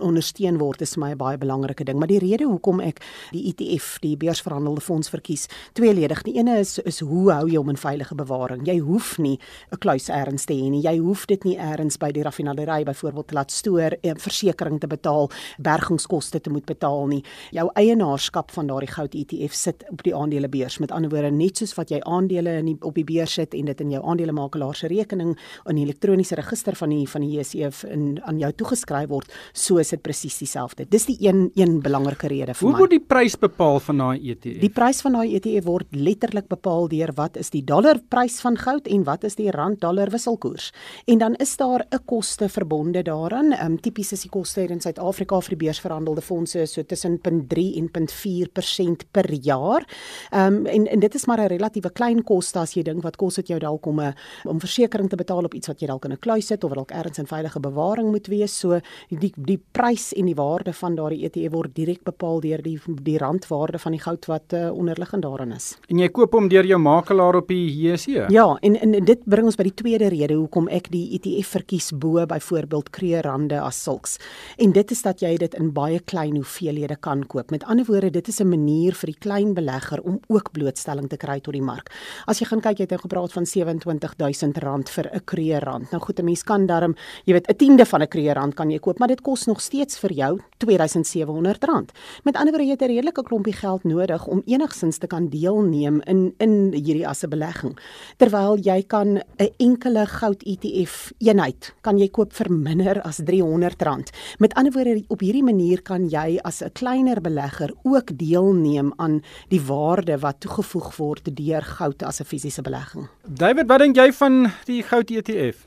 ondersteun 0.00 0.58
word 0.58 0.82
is 0.82 0.94
vir 0.94 1.00
my 1.00 1.10
'n 1.12 1.16
baie 1.16 1.38
belangrike 1.38 1.84
ding, 1.84 1.98
maar 1.98 2.08
die 2.08 2.18
rede 2.18 2.44
hoekom 2.44 2.80
ek 2.80 3.00
die 3.30 3.48
ETF, 3.48 3.98
die 4.00 4.16
beursverhandelde 4.16 4.80
fonds 4.80 5.08
verkies, 5.08 5.48
tweeledig. 5.72 6.22
Die 6.22 6.34
ene 6.34 6.58
is 6.58 6.78
is 6.78 7.00
hoe 7.00 7.32
hou 7.32 7.46
jy 7.48 7.56
hom 7.56 7.68
in 7.68 7.76
veilige 7.76 8.14
bewaring? 8.14 8.66
Jy 8.66 8.78
hoef 8.78 9.18
nie 9.18 9.38
'n 9.72 9.78
kluis 9.78 10.08
eers 10.08 10.44
te 10.44 10.54
hê 10.54 10.70
nie. 10.70 10.82
Jy 10.82 10.98
hoef 10.98 11.26
dit 11.26 11.44
nie 11.44 11.56
eers 11.56 11.96
by 11.96 12.10
die 12.12 12.22
raffinaderry 12.30 12.84
byvoorbeeld 12.84 13.28
te 13.28 13.34
laat 13.34 13.50
stoor, 13.50 13.96
'n 14.02 14.18
versekerings 14.18 14.80
te 14.80 14.86
betaal, 14.86 15.30
bergingskoste 15.58 16.40
te 16.40 16.50
moet 16.50 16.64
betaal 16.64 17.06
nie. 17.06 17.24
Jou 17.50 17.70
eienaarskap 17.74 18.50
van 18.50 18.66
daardie 18.66 18.90
goud 18.90 19.14
ETF 19.14 19.52
sit 19.52 19.84
op 19.90 20.02
die 20.02 20.14
aandelebeurs. 20.14 20.78
Met 20.78 20.90
ander 20.90 21.10
woorde, 21.10 21.30
net 21.30 21.56
soos 21.56 21.74
wat 21.74 21.90
jy 21.90 22.00
aandele 22.00 22.58
in 22.58 22.64
die, 22.64 22.76
op 22.80 22.94
die 22.94 23.04
beurs 23.04 23.32
sit 23.32 23.54
en 23.54 23.64
dit 23.64 23.80
in 23.80 23.90
jou 23.90 24.04
aandelemaaker 24.04 24.50
makelaar 24.50 24.76
se 24.76 24.88
rekening 24.90 25.36
in 25.68 25.78
die 25.78 25.84
elektroniese 25.86 26.38
register 26.38 26.76
van 26.78 26.92
die 26.94 27.06
van 27.08 27.24
die 27.24 27.38
JSE 27.38 27.70
in 27.90 28.20
aan 28.26 28.40
jou 28.40 28.50
toegeskryf 28.52 29.08
word, 29.10 29.32
so 29.52 29.80
is 29.82 29.92
dit 29.94 30.02
presies 30.02 30.38
dieselfde. 30.40 30.86
Dis 30.90 31.06
die 31.08 31.16
een 31.20 31.50
een 31.58 31.80
belangrike 31.82 32.28
rede 32.30 32.54
vir 32.54 32.66
Hoe 32.66 32.72
my. 32.72 32.78
Hoe 32.78 32.86
word 32.86 32.94
die 32.94 33.06
prys 33.12 33.36
bepaal 33.40 33.80
van 33.80 34.02
daai 34.02 34.30
ETF? 34.32 34.60
Die 34.62 34.72
prys 34.72 35.02
van 35.04 35.18
daai 35.18 35.34
ETF 35.36 35.66
word 35.66 35.86
letterlik 35.96 36.48
bepaal 36.50 36.88
deur 36.90 37.12
wat 37.16 37.36
is 37.40 37.52
die 37.54 37.64
dollarprys 37.64 38.40
van 38.44 38.58
goud 38.60 38.88
en 38.90 39.04
wat 39.04 39.24
is 39.28 39.38
die 39.38 39.50
rand-dollar 39.54 40.10
wisselkoers. 40.12 40.70
En 41.06 41.18
dan 41.22 41.36
is 41.42 41.56
daar 41.56 41.86
'n 41.90 42.04
koste 42.20 42.48
verbonde 42.48 43.02
daaraan. 43.02 43.52
Ehm 43.52 43.72
um, 43.72 43.80
tipies 43.80 44.12
is 44.12 44.22
die 44.26 44.30
koste 44.30 44.66
in 44.68 44.80
Suid-Afrika 44.80 45.38
vir 45.40 45.54
die 45.54 45.60
beursverhandelde 45.64 46.20
fondse 46.20 46.66
so 46.68 46.82
tussen 46.84 47.18
0.3 47.18 47.62
en 47.80 47.88
0.4% 47.88 49.06
per 49.10 49.28
jaar. 49.32 49.86
Ehm 50.30 50.60
um, 50.60 50.66
en 50.66 50.86
en 50.86 51.00
dit 51.00 51.14
is 51.14 51.26
maar 51.26 51.40
'n 51.40 51.48
relatiewe 51.48 51.90
klein 51.90 52.22
koste 52.22 52.58
as 52.58 52.74
jy 52.74 52.82
dink 52.82 53.02
wat 53.02 53.16
kos 53.16 53.34
dit 53.34 53.48
jou 53.48 53.58
dalk 53.58 53.86
om 53.86 54.00
'n 54.00 54.14
om 54.44 54.60
versekerings 54.60 55.10
te 55.10 55.16
betaal 55.16 55.44
op 55.44 55.54
iets 55.54 55.68
wat 55.68 55.80
jy 55.80 55.86
dalk 55.86 56.04
in 56.04 56.12
'n 56.12 56.18
kluis 56.18 56.46
sit 56.46 56.64
of 56.64 56.70
wat 56.70 56.78
dalk 56.78 56.90
ergens 56.90 57.18
in 57.18 57.26
veilige 57.26 57.60
bewaring 57.60 58.10
moet 58.10 58.26
wees. 58.26 58.58
So 58.58 58.80
die 59.08 59.32
die 59.36 59.60
prys 59.72 60.12
en 60.12 60.26
die 60.26 60.34
waarde 60.34 60.72
van 60.72 60.94
daardie 60.94 61.24
ETF 61.24 61.52
word 61.52 61.74
direk 61.74 62.04
bepaal 62.04 62.40
deur 62.40 62.62
die 62.62 62.78
die 63.02 63.18
randwaarde 63.18 63.78
van 63.78 63.92
die 63.92 64.00
goud 64.00 64.26
wat 64.26 64.52
uh, 64.52 64.72
onderliggend 64.72 65.22
daarin 65.22 65.52
is. 65.52 65.78
En 65.88 65.98
jy 65.98 66.08
koop 66.08 66.32
hom 66.32 66.48
deur 66.48 66.66
jou 66.66 66.78
makelaar 66.78 67.36
op 67.36 67.48
die 67.48 67.70
JSE? 67.70 68.26
Ja, 68.28 68.56
en 68.60 68.76
en 68.76 69.04
dit 69.04 69.24
bring 69.24 69.44
ons 69.44 69.56
by 69.56 69.62
die 69.62 69.74
tweede 69.74 70.08
rede 70.08 70.34
hoekom 70.34 70.68
ek 70.68 70.90
die 70.90 71.14
ETF 71.14 71.60
verkies 71.60 71.90
bo 71.92 72.09
byvoorbeeld 72.10 72.90
kreerande 72.90 73.60
as 73.60 73.82
sulks. 73.82 74.18
En 74.56 74.72
dit 74.72 74.90
is 74.90 75.02
dat 75.02 75.20
jy 75.20 75.36
dit 75.36 75.54
in 75.54 75.72
baie 75.72 76.00
klein 76.00 76.36
hoeveelhede 76.36 76.96
kan 76.96 77.26
koop. 77.26 77.50
Met 77.50 77.64
ander 77.64 77.84
woorde, 77.84 78.10
dit 78.10 78.28
is 78.28 78.40
'n 78.40 78.48
manier 78.48 78.94
vir 78.94 79.06
die 79.06 79.18
klein 79.18 79.54
belegger 79.54 80.02
om 80.02 80.20
ook 80.28 80.52
blootstelling 80.52 81.08
te 81.08 81.16
kry 81.16 81.40
tot 81.40 81.52
die 81.54 81.62
mark. 81.62 81.90
As 82.26 82.38
jy 82.38 82.46
gaan 82.46 82.60
kyk, 82.60 82.78
jy 82.78 82.82
het 82.82 82.90
nou 82.90 83.00
gepraat 83.00 83.32
van 83.32 83.46
27000 83.46 84.58
R1000 84.58 84.90
vir 84.90 85.10
'n 85.12 85.24
kreerrand. 85.24 85.90
Nou 85.90 86.02
goed, 86.02 86.18
'n 86.18 86.24
mens 86.24 86.42
kan 86.42 86.66
darm, 86.66 86.94
jy 87.24 87.32
weet, 87.32 87.48
'n 87.48 87.56
tiende 87.56 87.86
van 87.86 88.02
'n 88.02 88.08
kreerrand 88.08 88.54
kan 88.54 88.70
jy 88.70 88.78
koop, 88.78 88.98
maar 88.98 89.08
dit 89.08 89.20
kos 89.20 89.46
nog 89.46 89.60
steeds 89.60 89.98
vir 89.98 90.12
jou 90.12 90.40
R2700. 90.58 91.92
Met 92.24 92.36
ander 92.36 92.52
woorde, 92.52 92.64
jy 92.64 92.70
het 92.70 92.82
'n 92.82 92.86
redelike 92.86 93.22
klompie 93.22 93.52
geld 93.52 93.84
nodig 93.84 94.26
om 94.26 94.42
enigsins 94.46 94.98
te 94.98 95.06
kan 95.06 95.28
deelneem 95.28 96.00
in 96.06 96.34
in 96.38 96.72
hierdie 96.72 97.06
as 97.08 97.22
'n 97.24 97.28
belegging. 97.28 97.78
Terwyl 98.16 98.58
jy 98.58 98.82
kan 98.82 99.20
'n 99.38 99.50
enkele 99.56 100.06
goud 100.06 100.42
ETF 100.42 101.12
eenheid 101.18 101.74
kan 101.80 101.98
jy 102.00 102.08
koop 102.08 102.32
vir 102.36 102.50
minder 102.50 103.00
as 103.06 103.20
R300. 103.22 104.12
Met 104.38 104.54
ander 104.58 104.72
woorde, 104.74 105.04
op 105.08 105.20
hierdie 105.24 105.44
manier 105.44 105.82
kan 105.82 106.08
jy 106.08 106.38
as 106.44 106.62
'n 106.62 106.72
kleiner 106.72 107.20
belegger 107.20 107.70
ook 107.84 108.16
deelneem 108.18 108.92
aan 108.98 109.22
die 109.48 109.60
waarde 109.60 110.18
wat 110.18 110.40
toegevoeg 110.40 110.96
word 110.96 111.36
deur 111.36 111.62
goud 111.62 112.02
as 112.02 112.20
'n 112.20 112.24
fisiese 112.24 112.62
belegging. 112.62 113.08
David, 113.24 113.68
wat 113.68 113.78
dink 113.78 113.96
jy 113.96 114.12
van 114.12 114.46
die 114.66 114.82
goud 114.82 115.10
ETF? 115.10 115.66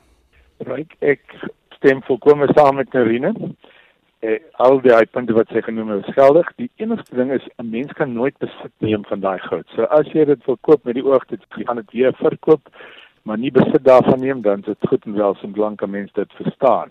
Ryk, 0.58 0.96
ek 1.00 1.22
stem 1.76 2.02
volkome 2.02 2.48
saam 2.54 2.76
met 2.76 2.90
Karine. 2.90 3.32
Eh, 4.24 4.40
al 4.52 4.78
die 4.80 5.06
punte 5.12 5.34
wat 5.36 5.50
sy 5.52 5.60
genoem 5.60 5.90
het, 5.92 6.06
is 6.08 6.14
geldig. 6.14 6.48
Die 6.56 6.70
enigste 6.80 7.16
ding 7.16 7.32
is 7.32 7.46
'n 7.58 7.70
mens 7.70 7.92
kan 7.92 8.12
nooit 8.12 8.38
besit 8.38 8.72
neem 8.78 9.04
van 9.04 9.20
daai 9.20 9.38
goud. 9.38 9.66
So 9.74 9.82
as 9.82 10.06
jy 10.06 10.24
dit 10.24 10.42
verkoop 10.42 10.84
met 10.84 10.94
die 10.94 11.04
oog 11.04 11.26
dit 11.26 11.40
gaan 11.50 11.76
dit 11.76 11.92
weer 11.92 12.12
verkoop 12.12 12.68
maar 13.24 13.38
nie 13.38 13.50
besit 13.50 13.84
daarvan 13.84 14.20
neem 14.20 14.42
dan 14.42 14.58
is 14.58 14.64
dit 14.64 14.88
goed 14.88 15.04
en 15.04 15.14
wel 15.14 15.34
solank 15.34 15.82
'n 15.82 15.90
mens 15.90 16.12
dit 16.12 16.32
verstaan. 16.32 16.90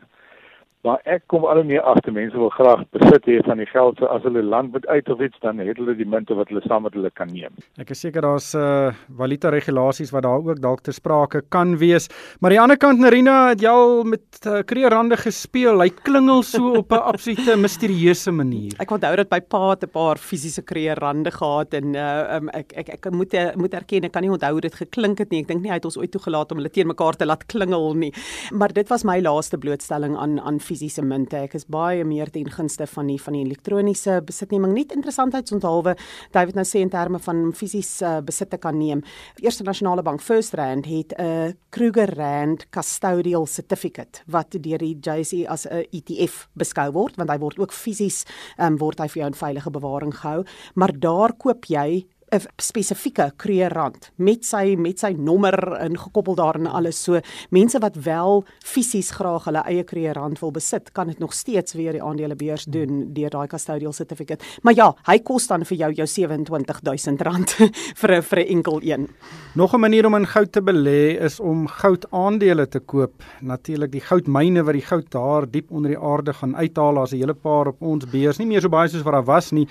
Maar 0.83 0.99
ek 1.07 1.21
kom 1.31 1.45
al 1.47 1.61
meer 1.63 1.79
agter 1.87 2.11
mense 2.11 2.35
wil 2.35 2.49
graag 2.51 2.81
besit 2.91 3.27
hê 3.29 3.37
van 3.47 3.61
die 3.61 3.67
geld 3.69 4.01
so 4.01 4.07
as 4.11 4.25
hulle 4.27 4.41
land 4.43 4.73
moet 4.73 4.83
uit 4.91 5.09
of 5.13 5.21
iets 5.23 5.39
dan 5.39 5.61
het 5.63 5.77
hulle 5.79 5.93
die 5.95 6.07
munte 6.11 6.35
wat 6.35 6.49
hulle 6.51 6.59
saam 6.65 6.83
met 6.83 6.97
hulle 6.97 7.07
kan 7.15 7.29
neem. 7.31 7.55
Ek 7.79 7.93
is 7.95 8.01
seker 8.03 8.25
daar's 8.25 8.49
uh, 8.59 8.91
valuta 9.15 9.47
regulasies 9.53 10.11
wat 10.11 10.25
daar 10.25 10.43
ook 10.43 10.59
dalk 10.59 10.83
ter 10.83 10.95
sprake 10.97 11.39
kan 11.55 11.77
wees. 11.79 12.09
Maar 12.41 12.51
aan 12.51 12.55
die 12.55 12.61
ander 12.63 12.79
kant 12.81 12.99
Narina 12.99 13.35
het 13.53 13.63
jy 13.63 13.71
al 13.71 14.03
met 14.11 14.41
uh, 14.43 14.57
kreerande 14.67 15.15
gespeel. 15.21 15.79
Hy 15.79 15.87
klingel 16.03 16.43
so 16.43 16.73
op 16.81 16.91
'n 16.91 16.99
absolute 17.13 17.55
misterieuse 17.63 18.35
manier. 18.35 18.75
Ek 18.83 18.91
onthou 18.91 19.15
dat 19.15 19.31
by 19.31 19.39
pa 19.39 19.77
'n 19.79 19.87
paar 19.87 20.19
fisiese 20.19 20.65
kreerande 20.67 21.31
gehad 21.31 21.79
en 21.79 21.95
uh, 21.95 22.35
um, 22.35 22.51
ek, 22.51 22.75
ek 22.75 22.89
ek 22.99 23.09
moet 23.11 23.31
moet 23.55 23.73
erken 23.73 24.03
ek 24.03 24.11
kan 24.11 24.21
nie 24.27 24.35
onthou 24.35 24.51
hoe 24.51 24.67
dit 24.67 24.75
geklink 24.75 25.23
het 25.23 25.31
nie. 25.31 25.47
Ek 25.47 25.47
dink 25.47 25.63
nie 25.63 25.71
hy 25.71 25.79
het 25.79 25.87
ons 25.87 25.97
ooit 25.97 26.11
toegelaat 26.11 26.51
om 26.51 26.59
hulle 26.59 26.75
teen 26.75 26.91
mekaar 26.91 27.15
te 27.15 27.25
laat 27.25 27.47
klingel 27.47 27.93
nie. 27.95 28.11
Maar 28.51 28.75
dit 28.75 28.89
was 28.89 29.07
my 29.07 29.21
laaste 29.23 29.57
blootstelling 29.57 30.19
aan 30.19 30.41
aan 30.43 30.59
fisiese 30.73 31.03
munte. 31.05 31.37
Ek 31.45 31.55
is 31.57 31.67
baie 31.69 32.03
meer 32.07 32.31
ten 32.33 32.49
gunste 32.49 32.87
van 32.89 33.09
die 33.11 33.19
van 33.21 33.37
die 33.37 33.43
elektroniese 33.45 34.19
besitneming. 34.25 34.73
Nie 34.73 34.85
interessantheidsonthaalwe 34.93 35.95
David 36.33 36.57
nou 36.59 36.65
sê 36.67 36.81
in 36.83 36.91
terme 36.93 37.21
van 37.23 37.45
fisiese 37.55 38.17
uh, 38.17 38.21
besitte 38.25 38.59
kan 38.61 38.77
neem. 38.77 39.03
Die 39.37 39.47
Eerste 39.47 39.65
Nasionale 39.67 40.03
Bank 40.05 40.21
First 40.21 40.57
Rand 40.57 40.89
het 40.89 41.13
'n 41.17 41.21
uh, 41.21 41.51
Kruger 41.69 42.15
Rand 42.17 42.69
Custodial 42.71 43.45
Certificate 43.47 44.23
wat 44.27 44.51
deur 44.51 44.79
die 44.79 44.97
JSE 44.99 45.47
as 45.47 45.67
'n 45.67 45.85
ETF 45.91 46.47
beskou 46.53 46.91
word 46.91 47.15
want 47.17 47.29
hy 47.29 47.37
word 47.37 47.59
ook 47.59 47.71
fisies 47.71 48.25
um, 48.57 48.77
word 48.77 48.99
hy 48.99 49.07
vir 49.07 49.21
jou 49.21 49.27
in 49.27 49.37
veilige 49.37 49.71
bewaring 49.71 50.13
gehou. 50.13 50.43
Maar 50.75 50.91
daar 50.99 51.33
koop 51.33 51.65
jy 51.65 52.05
'n 52.33 52.41
spesifieke 52.57 53.31
kreerrand 53.37 54.11
met 54.15 54.45
sy 54.45 54.75
met 54.77 54.99
sy 54.99 55.13
nommer 55.17 55.55
ingekoppel 55.85 56.35
daarin 56.35 56.67
alles. 56.67 57.03
So 57.03 57.19
mense 57.49 57.79
wat 57.79 57.95
wel 57.95 58.43
fisies 58.63 59.11
graag 59.11 59.45
hulle 59.45 59.63
eie 59.69 59.83
kreerrand 59.83 60.39
wil 60.39 60.51
besit 60.51 60.91
kan 60.91 61.07
dit 61.07 61.19
nog 61.19 61.33
steeds 61.33 61.73
weer 61.73 61.91
die 61.91 62.03
aandelebeurs 62.03 62.65
doen 62.65 63.13
deur 63.13 63.29
daai 63.29 63.47
custodial 63.47 63.93
certificate. 63.93 64.43
Maar 64.61 64.73
ja 64.73 64.95
hy 65.05 65.19
kos 65.19 65.47
dan 65.47 65.65
vir 65.65 65.77
jou 65.77 65.91
jou 65.93 66.07
R27000 66.07 67.71
vir 68.01 68.11
'n 68.17 68.21
vir 68.21 68.39
'n 68.39 68.47
enkel 68.47 68.79
een. 68.81 69.07
Nog 69.55 69.73
'n 69.73 69.79
manier 69.79 70.05
om 70.05 70.15
in 70.15 70.27
goud 70.27 70.51
te 70.51 70.61
belê 70.61 71.21
is 71.21 71.39
om 71.39 71.67
goudaandele 71.67 72.67
te 72.67 72.79
koop. 72.79 73.23
Natuurlik 73.41 73.91
die 73.91 74.01
goudmyne 74.01 74.63
wat 74.63 74.73
die 74.73 74.81
goud 74.81 75.11
daar 75.11 75.51
diep 75.51 75.71
onder 75.71 75.91
die 75.91 75.99
aarde 75.99 76.33
gaan 76.33 76.55
uithaal 76.55 76.97
as 76.97 77.11
'n 77.13 77.17
hele 77.17 77.33
paar 77.33 77.67
op 77.67 77.81
ons 77.81 78.05
beurs 78.05 78.37
nie 78.37 78.47
meer 78.47 78.61
so 78.61 78.69
baie 78.69 78.89
soos 78.89 79.03
wat 79.03 79.13
daar 79.13 79.25
was 79.25 79.51
nie 79.51 79.67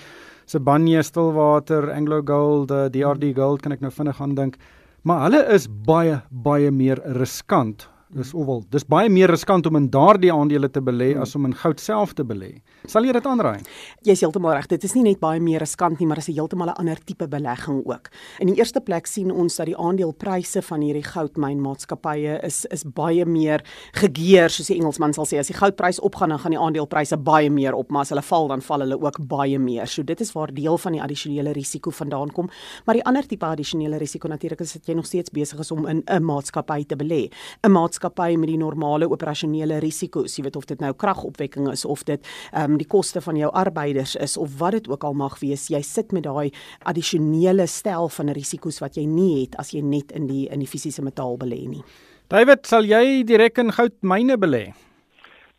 Sibanye 0.53 1.01
Stillwater, 1.01 1.89
Anglo 1.89 2.21
Gold, 2.21 2.69
uh, 2.71 2.85
eh, 2.85 2.89
DRD 2.93 3.31
Gold 3.33 3.63
kan 3.63 3.73
ek 3.73 3.81
nou 3.81 3.89
vinnig 3.89 4.19
aan 4.21 4.35
dink. 4.37 4.59
Maar 5.03 5.25
hulle 5.25 5.41
is 5.55 5.65
baie 5.87 6.19
baie 6.29 6.69
meer 6.71 7.01
riskant 7.17 7.87
Dis 8.13 8.29
oval. 8.37 8.61
Dis 8.69 8.83
baie 8.85 9.09
meer 9.09 9.31
riskant 9.33 9.65
om 9.65 9.77
in 9.79 9.87
daardie 9.89 10.29
aandele 10.29 10.67
te 10.69 10.81
belê 10.85 11.13
hmm. 11.15 11.23
as 11.25 11.33
om 11.33 11.47
in 11.47 11.55
goud 11.57 11.79
self 11.81 12.11
te 12.13 12.21
belê. 12.27 12.51
Sal 12.85 13.07
jy 13.07 13.13
dit 13.15 13.25
aanraai? 13.25 13.63
Jy's 14.05 14.21
heeltemal 14.21 14.53
reg. 14.53 14.67
Dit 14.69 14.83
is 14.85 14.93
nie 14.93 15.01
net 15.07 15.17
baie 15.21 15.41
meer 15.41 15.63
riskant 15.63 15.97
nie, 15.97 16.05
maar 16.05 16.21
dit 16.21 16.27
is 16.29 16.35
heeltemal 16.35 16.69
'n 16.69 16.77
ander 16.83 16.99
tipe 17.01 17.25
belegging 17.27 17.81
ook. 17.81 18.11
In 18.39 18.51
die 18.51 18.57
eerste 18.61 18.81
plek 18.81 19.07
sien 19.07 19.31
ons 19.31 19.55
dat 19.55 19.65
die 19.65 19.77
aandelepryse 19.77 20.61
van 20.61 20.81
hierdie 20.81 21.03
goudmynmaatskappye 21.03 22.43
is 22.43 22.65
is 22.65 22.83
baie 22.83 23.25
meer 23.25 23.63
gegeer, 23.93 24.49
soos 24.49 24.67
die 24.67 24.77
Engelsman 24.77 25.13
sal 25.13 25.25
sê. 25.25 25.39
As 25.39 25.47
die 25.47 25.57
goudprys 25.57 25.99
opgaan, 25.99 26.29
dan 26.29 26.39
gaan 26.39 26.51
die 26.51 26.59
aandelepryse 26.59 27.17
baie 27.17 27.49
meer 27.49 27.73
op, 27.73 27.89
maar 27.89 28.01
as 28.01 28.09
hulle 28.09 28.21
val, 28.21 28.47
dan 28.47 28.61
val 28.61 28.79
hulle 28.79 29.01
ook 29.01 29.27
baie 29.27 29.57
meer. 29.57 29.87
So 29.87 30.03
dit 30.03 30.21
is 30.21 30.31
waar 30.33 30.53
deel 30.53 30.77
van 30.77 30.91
die 30.91 31.01
addisionele 31.01 31.51
risiko 31.51 31.89
vandaan 31.89 32.29
kom. 32.31 32.49
Maar 32.85 32.95
die 32.95 33.05
ander 33.05 33.25
tipe 33.25 33.45
addisionele 33.45 33.97
risiko 33.97 34.27
natuurlik 34.27 34.61
is 34.61 34.73
dat 34.73 34.85
jy 34.85 34.93
nog 34.93 35.05
steeds 35.05 35.31
besig 35.31 35.59
is 35.59 35.71
om 35.71 35.87
in 35.87 36.03
'n 36.05 36.23
maatskappy 36.23 36.85
te 36.85 36.95
belê. 36.95 37.31
'n 37.63 37.71
Maatskappy 37.71 38.02
maatskappy 38.03 38.37
met 38.37 38.49
die 38.49 38.57
normale 38.57 39.07
operasionele 39.07 39.79
risiko's, 39.79 40.37
jy 40.37 40.43
weet 40.43 40.57
of 40.57 40.65
dit 40.67 40.79
nou 40.81 40.93
kragopwekking 40.93 41.69
is 41.71 41.85
of 41.85 42.03
dit 42.03 42.21
ehm 42.51 42.73
um, 42.73 42.77
die 42.77 42.87
koste 42.87 43.21
van 43.21 43.35
jou 43.37 43.49
arbeiders 43.51 44.15
is 44.15 44.37
of 44.37 44.59
wat 44.59 44.73
dit 44.73 44.89
ook 44.89 45.03
al 45.03 45.13
mag 45.13 45.39
wees, 45.39 45.69
jy 45.69 45.81
sit 45.81 46.11
met 46.11 46.23
daai 46.23 46.51
addisionele 46.85 47.67
stel 47.67 48.09
van 48.09 48.29
risiko's 48.29 48.81
wat 48.81 48.97
jy 48.97 49.05
nie 49.05 49.43
het 49.43 49.55
as 49.59 49.73
jy 49.73 49.81
net 49.81 50.11
in 50.11 50.27
die 50.27 50.47
in 50.49 50.59
die 50.59 50.67
fisiese 50.67 51.01
metaal 51.01 51.37
belê 51.37 51.67
nie. 51.67 51.83
David, 52.29 52.65
sal 52.65 52.83
jy 52.83 53.23
direk 53.23 53.57
in 53.59 53.71
goudmyne 53.71 54.37
belê? 54.37 54.73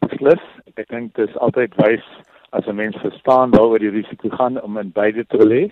Beslis, 0.01 0.43
ek 0.77 0.89
dink 0.91 1.15
dit 1.15 1.29
is 1.29 1.37
altyd 1.37 1.75
wys 1.79 2.05
as 2.53 2.67
'n 2.67 2.77
mens 2.77 2.97
verstaan 2.97 3.51
waaroor 3.51 3.79
die 3.79 3.91
risiko 3.91 4.29
gaan 4.29 4.61
om 4.61 4.79
in 4.79 4.91
beide 4.93 5.25
te 5.27 5.37
belê. 5.37 5.71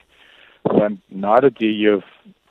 Want 0.63 1.01
nadat 1.09 1.59
jy 1.59 1.73
jou 1.83 2.03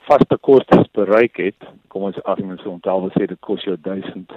vaste 0.08 0.38
kostes 0.40 0.88
bereik 0.96 1.36
het, 1.36 1.68
kom 1.88 2.08
ons 2.08 2.18
en 2.24 2.56
toe 2.56 2.72
onthou 2.72 3.00
wat 3.06 3.16
sê 3.18 3.26
dit 3.26 3.40
kos 3.40 3.64
jou 3.64 3.76
1000 3.76 4.32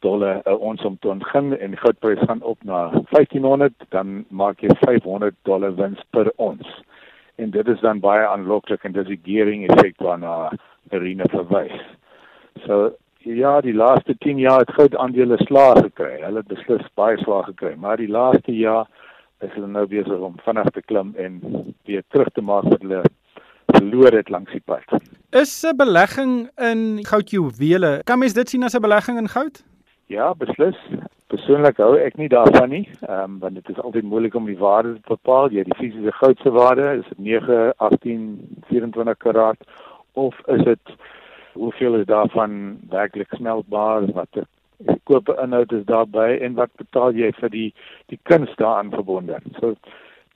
dollar 0.00 0.42
uh, 0.46 0.54
ons 0.54 0.82
om 0.86 0.96
te 0.98 1.10
ontgin 1.10 1.56
en 1.58 1.74
die 1.74 1.80
goudprys 1.80 2.22
gaan 2.26 2.42
op 2.42 2.62
na 2.62 2.88
1500, 3.10 3.74
dan 3.94 4.24
maak 4.30 4.62
jy 4.62 4.70
500 4.84 5.34
dollar 5.48 5.74
wins 5.74 6.00
per 6.14 6.30
ons. 6.36 6.68
En 7.38 7.50
dit 7.50 7.68
is 7.68 7.80
dan 7.80 8.00
baie 8.02 8.26
aanloklik 8.26 8.84
en 8.84 8.94
dis 8.94 9.10
die 9.10 9.20
gearing 9.24 9.66
effek 9.68 9.98
waarna 10.02 10.50
Marina 10.90 11.26
verwys. 11.34 11.82
So 12.66 12.92
ja, 13.26 13.60
die 13.60 13.74
laaste 13.74 14.14
10 14.18 14.38
jaar 14.38 14.62
het 14.64 14.74
goud 14.74 14.96
aandele 14.96 15.36
slaag 15.44 15.82
gekry. 15.90 16.16
Hulle 16.22 16.42
het 16.42 16.50
beslis 16.50 16.86
baie 16.98 17.18
slaag 17.22 17.50
gekry, 17.52 17.74
maar 17.76 17.98
die 17.98 18.10
laaste 18.10 18.54
jaar 18.54 18.86
is 19.44 19.52
hulle 19.54 19.70
nou 19.70 19.86
besig 19.86 20.18
om 20.18 20.38
vinnig 20.46 20.70
te 20.74 20.82
klim 20.82 21.14
en 21.18 21.40
weer 21.86 22.02
terug 22.10 22.30
te 22.34 22.42
maak 22.42 22.66
wat 22.70 22.82
hulle 22.82 23.02
verloor 23.72 24.12
het 24.12 24.28
langs 24.28 24.52
die 24.52 24.62
pad. 24.64 24.84
Is 25.30 25.64
'n 25.64 25.76
belegging 25.76 26.50
in 26.56 27.04
goudjuwele, 27.04 28.00
kan 28.04 28.18
mens 28.18 28.32
dit 28.32 28.48
sien 28.48 28.62
as 28.62 28.74
'n 28.74 28.80
belegging 28.80 29.18
in 29.18 29.28
goud? 29.28 29.64
Ja, 30.06 30.34
beslis. 30.34 30.76
Persoonlik 31.26 31.76
hou 31.76 31.98
ek 32.00 32.16
nie 32.16 32.28
daarvan 32.28 32.68
nie, 32.68 32.88
ehm 33.00 33.24
um, 33.24 33.38
want 33.38 33.54
dit 33.54 33.68
is 33.68 33.80
altyd 33.80 34.02
moeilik 34.02 34.34
om 34.34 34.46
die 34.46 34.58
waarde 34.58 34.94
te 34.94 35.08
bepaal. 35.08 35.50
Jy 35.50 35.64
die 35.64 35.74
fisiese 35.76 36.12
goud 36.12 36.38
se 36.42 36.50
waarde, 36.50 36.98
is 36.98 37.08
dit 37.08 37.18
9, 37.18 37.72
18, 37.76 38.56
24 38.68 39.16
karat 39.16 39.58
of 40.12 40.34
is 40.46 40.64
dit 40.64 40.94
hoeveel 41.52 41.94
is 41.94 42.06
daarvan 42.06 42.78
werklik 42.90 43.32
smeltbaar 43.36 44.06
wat 44.12 44.40
die 44.78 45.00
kope 45.04 45.36
inhoud 45.42 45.72
is 45.72 45.84
daarbey 45.84 46.38
en 46.38 46.54
wat 46.54 46.70
betaal 46.80 47.16
jy 47.16 47.32
vir 47.40 47.50
die 47.50 47.68
die 48.12 48.18
kuns 48.30 48.54
daaraan 48.56 48.92
verbonde. 48.94 49.40
So 49.58 49.74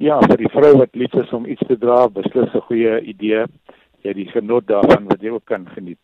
Ja, 0.02 0.16
vir 0.26 0.40
die 0.40 0.48
vrou 0.50 0.72
wat 0.80 0.96
lief 0.98 1.12
is 1.14 1.30
om 1.30 1.44
iets 1.46 1.62
te 1.68 1.76
dra, 1.78 2.08
beslis 2.10 2.54
'n 2.58 2.66
goeie 2.66 2.94
idee. 3.06 3.44
Jy 4.02 4.12
die 4.12 4.26
genot 4.32 4.66
daarvan 4.66 5.06
wat 5.06 5.22
jy 5.22 5.30
ook 5.30 5.44
kan 5.46 5.68
geniet. 5.76 6.02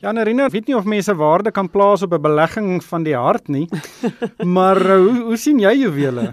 Ja, 0.00 0.12
Nerina, 0.12 0.48
weet 0.48 0.66
nie 0.66 0.76
of 0.76 0.84
mense 0.84 1.14
waarde 1.14 1.50
kan 1.50 1.70
plaas 1.70 2.02
op 2.02 2.12
'n 2.12 2.22
belegging 2.22 2.84
van 2.84 3.02
die 3.02 3.16
hart 3.16 3.48
nie. 3.48 3.68
maar 4.56 4.76
uh, 4.76 4.96
hoe 4.96 5.22
hoe 5.22 5.36
sien 5.36 5.58
jy 5.58 5.74
juwele? 5.78 6.32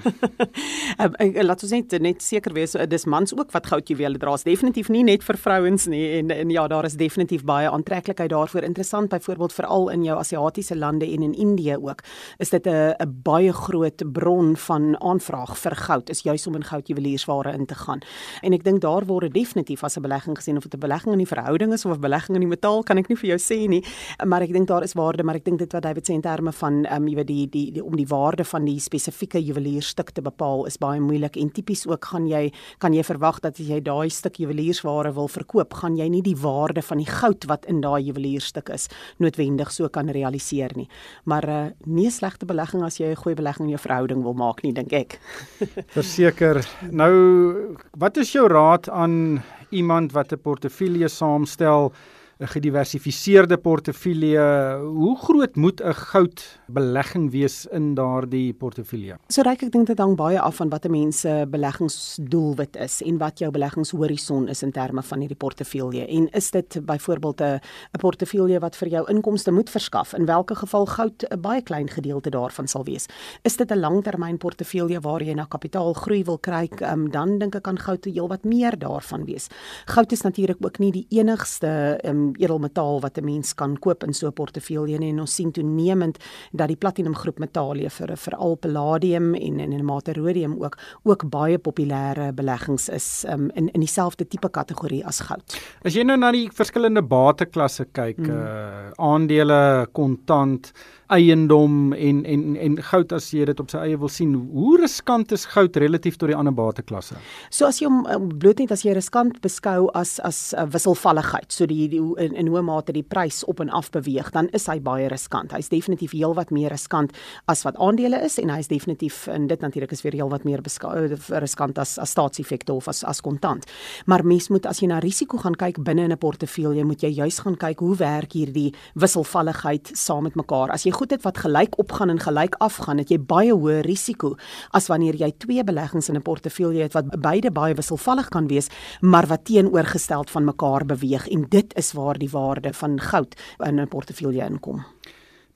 uh, 0.99 1.43
laat 1.49 1.63
ons 1.63 1.71
net 1.71 1.99
net 2.01 2.21
seker 2.21 2.53
wees 2.53 2.75
uh, 2.75 2.85
dis 2.87 3.05
mans 3.05 3.33
ook 3.33 3.51
wat 3.51 3.67
goudjuwele 3.67 4.17
dra. 4.17 4.33
Is 4.33 4.43
definitief 4.43 4.89
nie 4.89 5.03
net 5.03 5.23
vir 5.23 5.37
vrouens 5.37 5.87
nie 5.87 6.19
en 6.19 6.31
en 6.31 6.49
ja, 6.49 6.67
daar 6.67 6.85
is 6.85 6.95
definitief 6.95 7.43
baie 7.43 7.69
aantreklikheid 7.69 8.29
daarvoor. 8.29 8.63
Interessant 8.63 9.09
byvoorbeeld 9.09 9.53
veral 9.53 9.89
in 9.89 10.03
jou 10.03 10.17
Asiatiese 10.17 10.75
lande 10.75 11.05
en 11.05 11.23
in 11.23 11.33
Indië 11.33 11.77
ook. 11.77 12.03
Is 12.37 12.49
dit 12.49 12.65
'n 12.67 12.93
'n 12.99 13.21
baie 13.23 13.53
groot 13.53 14.03
bron 14.11 14.55
van 14.57 15.01
aanvraag 15.01 15.57
vir 15.57 15.75
goud 15.75 16.09
is 16.09 16.21
juis 16.21 16.47
om 16.47 16.55
in 16.55 16.63
goudjuweliersware 16.63 17.53
in 17.53 17.65
te 17.65 17.75
gaan. 17.75 17.99
En 18.41 18.53
ek 18.53 18.63
dink 18.63 18.81
daar 18.81 19.05
word 19.05 19.33
definitief 19.33 19.83
as 19.83 19.97
'n 19.97 20.01
belegging 20.01 20.35
gesien 20.37 20.57
of 20.57 20.63
dit 20.63 20.73
'n 20.73 20.79
belegging 20.79 21.11
in 21.11 21.17
die 21.17 21.33
verhouding 21.33 21.73
is 21.73 21.85
of 21.85 21.95
'n 21.95 22.01
belegging 22.01 22.35
in 22.35 22.41
die 22.41 22.49
metaal, 22.55 22.83
kan 22.83 22.97
ek 22.97 23.07
nie 23.07 23.17
vir 23.17 23.27
jou 23.27 23.34
sê 23.41 23.67
nie, 23.67 23.83
maar 24.25 24.41
ek 24.41 24.53
dink 24.53 24.67
daar 24.67 24.83
is 24.83 24.93
waarde, 24.93 25.23
maar 25.23 25.35
ek 25.35 25.45
dink 25.45 25.59
dit 25.59 25.73
wat 25.73 25.83
David 25.83 26.05
sê 26.07 26.13
in 26.13 26.21
terme 26.21 26.51
van 26.51 26.85
ehm 26.85 27.01
um, 27.01 27.07
jy 27.07 27.15
weet 27.15 27.27
die, 27.27 27.47
die 27.47 27.71
die 27.71 27.83
om 27.83 27.95
die 27.95 28.07
waarde 28.07 28.43
van 28.43 28.65
die 28.65 28.79
spesifieke 28.79 29.39
juwelierstuk 29.41 30.11
te 30.11 30.21
bepaal 30.21 30.65
is 30.65 30.77
baie 30.77 30.99
moeilik 30.99 31.37
en 31.37 31.49
tipies 31.49 31.85
ook 31.87 32.05
gaan 32.05 32.27
jy 32.27 32.51
kan 32.79 32.93
jy 32.93 33.03
verwag 33.03 33.39
dat 33.43 33.59
as 33.59 33.67
jy 33.67 33.79
daai 33.83 34.09
stuk 34.09 34.39
juweliersware 34.41 35.13
wil 35.15 35.27
verkoop, 35.31 35.73
gaan 35.73 35.97
jy 35.97 36.07
nie 36.09 36.21
die 36.25 36.35
waarde 36.35 36.81
van 36.81 37.01
die 37.01 37.09
goud 37.09 37.45
wat 37.49 37.65
in 37.71 37.81
daai 37.81 38.01
juwelierstuk 38.03 38.69
is 38.73 38.87
noodwendig 39.19 39.71
so 39.71 39.89
kan 39.89 40.09
realiseer 40.09 40.73
nie. 40.75 40.87
Maar 41.25 41.49
uh, 41.49 41.65
nie 41.85 42.07
'n 42.07 42.11
slegte 42.11 42.45
belegging 42.45 42.83
as 42.83 42.99
jy 42.99 43.11
'n 43.11 43.15
goeie 43.15 43.35
belegging 43.35 43.67
in 43.67 43.75
jou 43.75 43.81
verhouding 43.81 44.23
wil 44.23 44.33
maak 44.33 44.63
nie, 44.63 44.73
dink 44.73 44.93
ek. 44.93 45.19
Verseker. 45.97 46.65
Nou, 46.91 47.75
wat 47.97 48.17
is 48.17 48.31
jou 48.31 48.47
raad 48.47 48.89
aan 48.89 49.43
iemand 49.69 50.11
wat 50.11 50.31
'n 50.31 50.41
portefeulje 50.41 51.07
saamstel? 51.07 51.93
'n 52.37 52.47
gediversifiseerde 52.47 53.57
portefeulje. 53.57 54.79
Hoe 54.83 55.17
groot 55.17 55.55
moet 55.55 55.81
'n 55.81 55.93
goudbelegging 55.93 57.31
wees 57.31 57.65
in 57.65 57.93
daardie 57.93 58.53
portefeulje? 58.53 59.17
So 59.27 59.41
reik 59.41 59.61
ek 59.63 59.71
dink 59.71 59.87
dit 59.87 59.97
hang 59.97 60.15
baie 60.15 60.39
af 60.39 60.55
van 60.55 60.69
watter 60.69 60.91
mense 60.91 61.47
beleggingsdoelwit 61.49 62.75
is 62.75 63.01
en 63.01 63.17
wat 63.17 63.39
jou 63.39 63.51
beleggingshorison 63.51 64.47
is 64.47 64.63
in 64.63 64.71
terme 64.71 65.03
van 65.03 65.19
hierdie 65.19 65.37
portefeulje. 65.37 66.07
En 66.07 66.29
is 66.29 66.51
dit 66.51 66.85
byvoorbeeld 66.85 67.41
'n 67.41 67.59
'n 67.93 67.99
portefeulje 67.99 68.59
wat 68.59 68.75
vir 68.75 68.87
jou 68.87 69.09
inkomste 69.09 69.51
moet 69.51 69.69
verskaf? 69.69 70.13
In 70.13 70.25
watter 70.25 70.55
geval 70.55 70.85
goud 70.85 71.25
'n 71.29 71.41
baie 71.41 71.61
klein 71.61 71.89
gedeelte 71.89 72.29
daarvan 72.29 72.67
sal 72.67 72.83
wees? 72.83 73.05
Is 73.43 73.55
dit 73.55 73.71
'n 73.71 73.79
langtermyn 73.79 74.37
portefeulje 74.37 74.99
waar 74.99 75.23
jy 75.23 75.33
na 75.33 75.45
kapitaalgroei 75.45 76.23
wil 76.23 76.39
kry? 76.39 76.69
Um, 76.81 77.11
dan 77.11 77.37
dink 77.39 77.55
ek 77.55 77.63
kan 77.63 77.79
goud 77.79 78.05
heelwat 78.05 78.43
meer 78.43 78.77
daarvan 78.77 79.25
wees. 79.25 79.47
Goud 79.85 80.11
is 80.11 80.21
natuurlik 80.21 80.57
ook 80.59 80.79
nie 80.79 80.91
die 80.91 81.05
enigste 81.09 81.99
um, 82.03 82.24
um, 82.25 82.33
edelmetaal 82.39 83.01
wat 83.01 83.17
'n 83.17 83.25
mens 83.25 83.53
kan 83.53 83.77
koop 83.79 84.03
in 84.03 84.13
so 84.13 84.27
'n 84.27 84.33
portefeulje 84.33 84.97
en 84.97 85.19
ons 85.19 85.35
sien 85.35 85.51
toenemend 85.51 86.17
dat 86.51 86.67
die 86.67 86.77
platinum 86.77 87.15
groep 87.15 87.39
metale 87.39 87.89
vir 87.89 88.17
veral 88.17 88.55
palladium 88.55 89.33
en 89.35 89.59
en 89.59 89.71
in 89.71 89.85
mate 89.85 90.13
rhodium 90.13 90.63
ook 90.63 90.77
ook 91.03 91.29
baie 91.29 91.57
populêre 91.57 92.33
beleggings 92.33 92.89
is 92.89 93.25
um, 93.29 93.49
in 93.53 93.69
in 93.73 93.79
dieselfde 93.79 94.27
tipe 94.27 94.49
kategorie 94.49 95.05
as 95.05 95.19
goud. 95.19 95.57
As 95.83 95.93
jy 95.93 96.03
nou 96.03 96.17
na 96.17 96.31
die 96.31 96.49
verskillende 96.53 97.01
bateklasse 97.01 97.85
kyk, 97.91 98.17
hmm. 98.17 98.29
uh 98.29 98.91
aandele, 98.97 99.87
kontant, 99.91 100.71
eiendom 101.13 101.93
en 101.93 102.25
en 102.25 102.55
en 102.57 102.77
goud 102.81 103.11
as 103.13 103.29
jy 103.33 103.45
dit 103.45 103.59
op 103.61 103.69
sy 103.69 103.81
eie 103.85 103.97
wil 104.01 104.09
sien. 104.09 104.33
Hoe 104.53 104.79
riskant 104.81 105.31
is 105.35 105.45
goud 105.53 105.77
relatief 105.77 106.17
tot 106.17 106.31
die 106.31 106.37
ander 106.37 106.53
bateklasse? 106.55 107.17
So 107.53 107.67
as 107.69 107.79
jy 107.81 107.89
hom 107.89 108.05
um, 108.09 108.29
bloot 108.41 108.59
net 108.63 108.73
as 108.73 108.85
jy 108.85 108.95
riskant 108.97 109.37
beskou 109.43 109.89
as 109.93 110.17
as 110.25 110.39
uh, 110.57 110.65
wisselvalligheid, 110.73 111.51
so 111.53 111.67
die, 111.69 111.87
die 111.91 112.01
in, 112.21 112.33
in 112.33 112.49
hoe 112.49 112.63
mate 112.65 112.95
die 112.95 113.03
prys 113.05 113.43
op 113.45 113.61
en 113.61 113.69
af 113.69 113.91
beweeg, 113.93 114.31
dan 114.33 114.49
is 114.57 114.65
hy 114.71 114.79
baie 114.81 115.09
riskant. 115.11 115.53
Hy's 115.53 115.69
definitief 115.69 116.15
heelwat 116.17 116.53
meer 116.55 116.73
riskant 116.73 117.13
as 117.51 117.61
wat 117.67 117.77
aandele 117.77 118.23
is 118.25 118.39
en 118.41 118.49
hy's 118.53 118.71
definitief 118.71 119.27
en 119.31 119.45
dit 119.51 119.61
natuurlik 119.61 119.93
is 119.93 120.01
weer 120.05 120.17
heelwat 120.17 120.47
meer 120.47 120.63
uh, 120.65 121.05
riskant 121.43 121.77
as 121.81 121.99
as 122.01 122.15
staatseffekte 122.15 122.73
of 122.73 122.89
as 122.89 123.03
as 123.05 123.21
kontant. 123.21 123.69
Maar 124.09 124.25
mens 124.25 124.49
moet 124.49 124.65
as 124.65 124.81
jy 124.81 124.89
na 124.89 124.99
risiko 125.03 125.37
gaan 125.43 125.57
kyk 125.59 125.83
binne 125.85 126.09
in 126.09 126.11
'n 126.11 126.17
portefeulje, 126.17 126.83
moet 126.83 127.03
jy 127.03 127.13
juis 127.21 127.39
gaan 127.39 127.57
kyk 127.57 127.79
hoe 127.79 127.95
werk 127.95 128.33
hierdie 128.33 128.73
wisselvalligheid 128.95 129.91
saam 129.93 130.23
met 130.23 130.35
mekaar. 130.35 130.71
As 130.71 130.83
jy 130.85 130.94
goed 130.95 131.11
het 131.11 131.23
wat 131.27 131.41
gelyk 131.43 131.77
opgaan 131.81 132.09
en 132.09 132.19
gelyk 132.19 132.55
afgaan, 132.63 133.01
het 133.03 133.11
jy 133.11 133.19
baie 133.19 133.53
hoë 133.53 133.81
risiko 133.85 134.35
as 134.71 134.87
wanneer 134.91 135.17
jy 135.19 135.31
twee 135.43 135.63
beleggings 135.63 136.09
in 136.09 136.15
'n 136.15 136.21
portefeulje 136.21 136.83
het 136.83 136.93
wat 136.93 137.11
beide 137.21 137.51
baie 137.51 137.75
wisselvallig 137.75 138.29
kan 138.29 138.47
wees, 138.47 138.69
maar 139.01 139.27
wat 139.27 139.45
teenoorgesteld 139.45 140.29
van 140.29 140.45
mekaar 140.45 140.85
beweeg 140.85 141.27
en 141.27 141.45
dit 141.49 141.77
is 141.77 141.93
waar 141.93 142.17
die 142.17 142.29
waarde 142.31 142.73
van 142.73 142.99
goud 142.99 143.35
in 143.59 143.79
'n 143.79 143.87
portefeulje 143.87 144.45
inkom. 144.45 144.85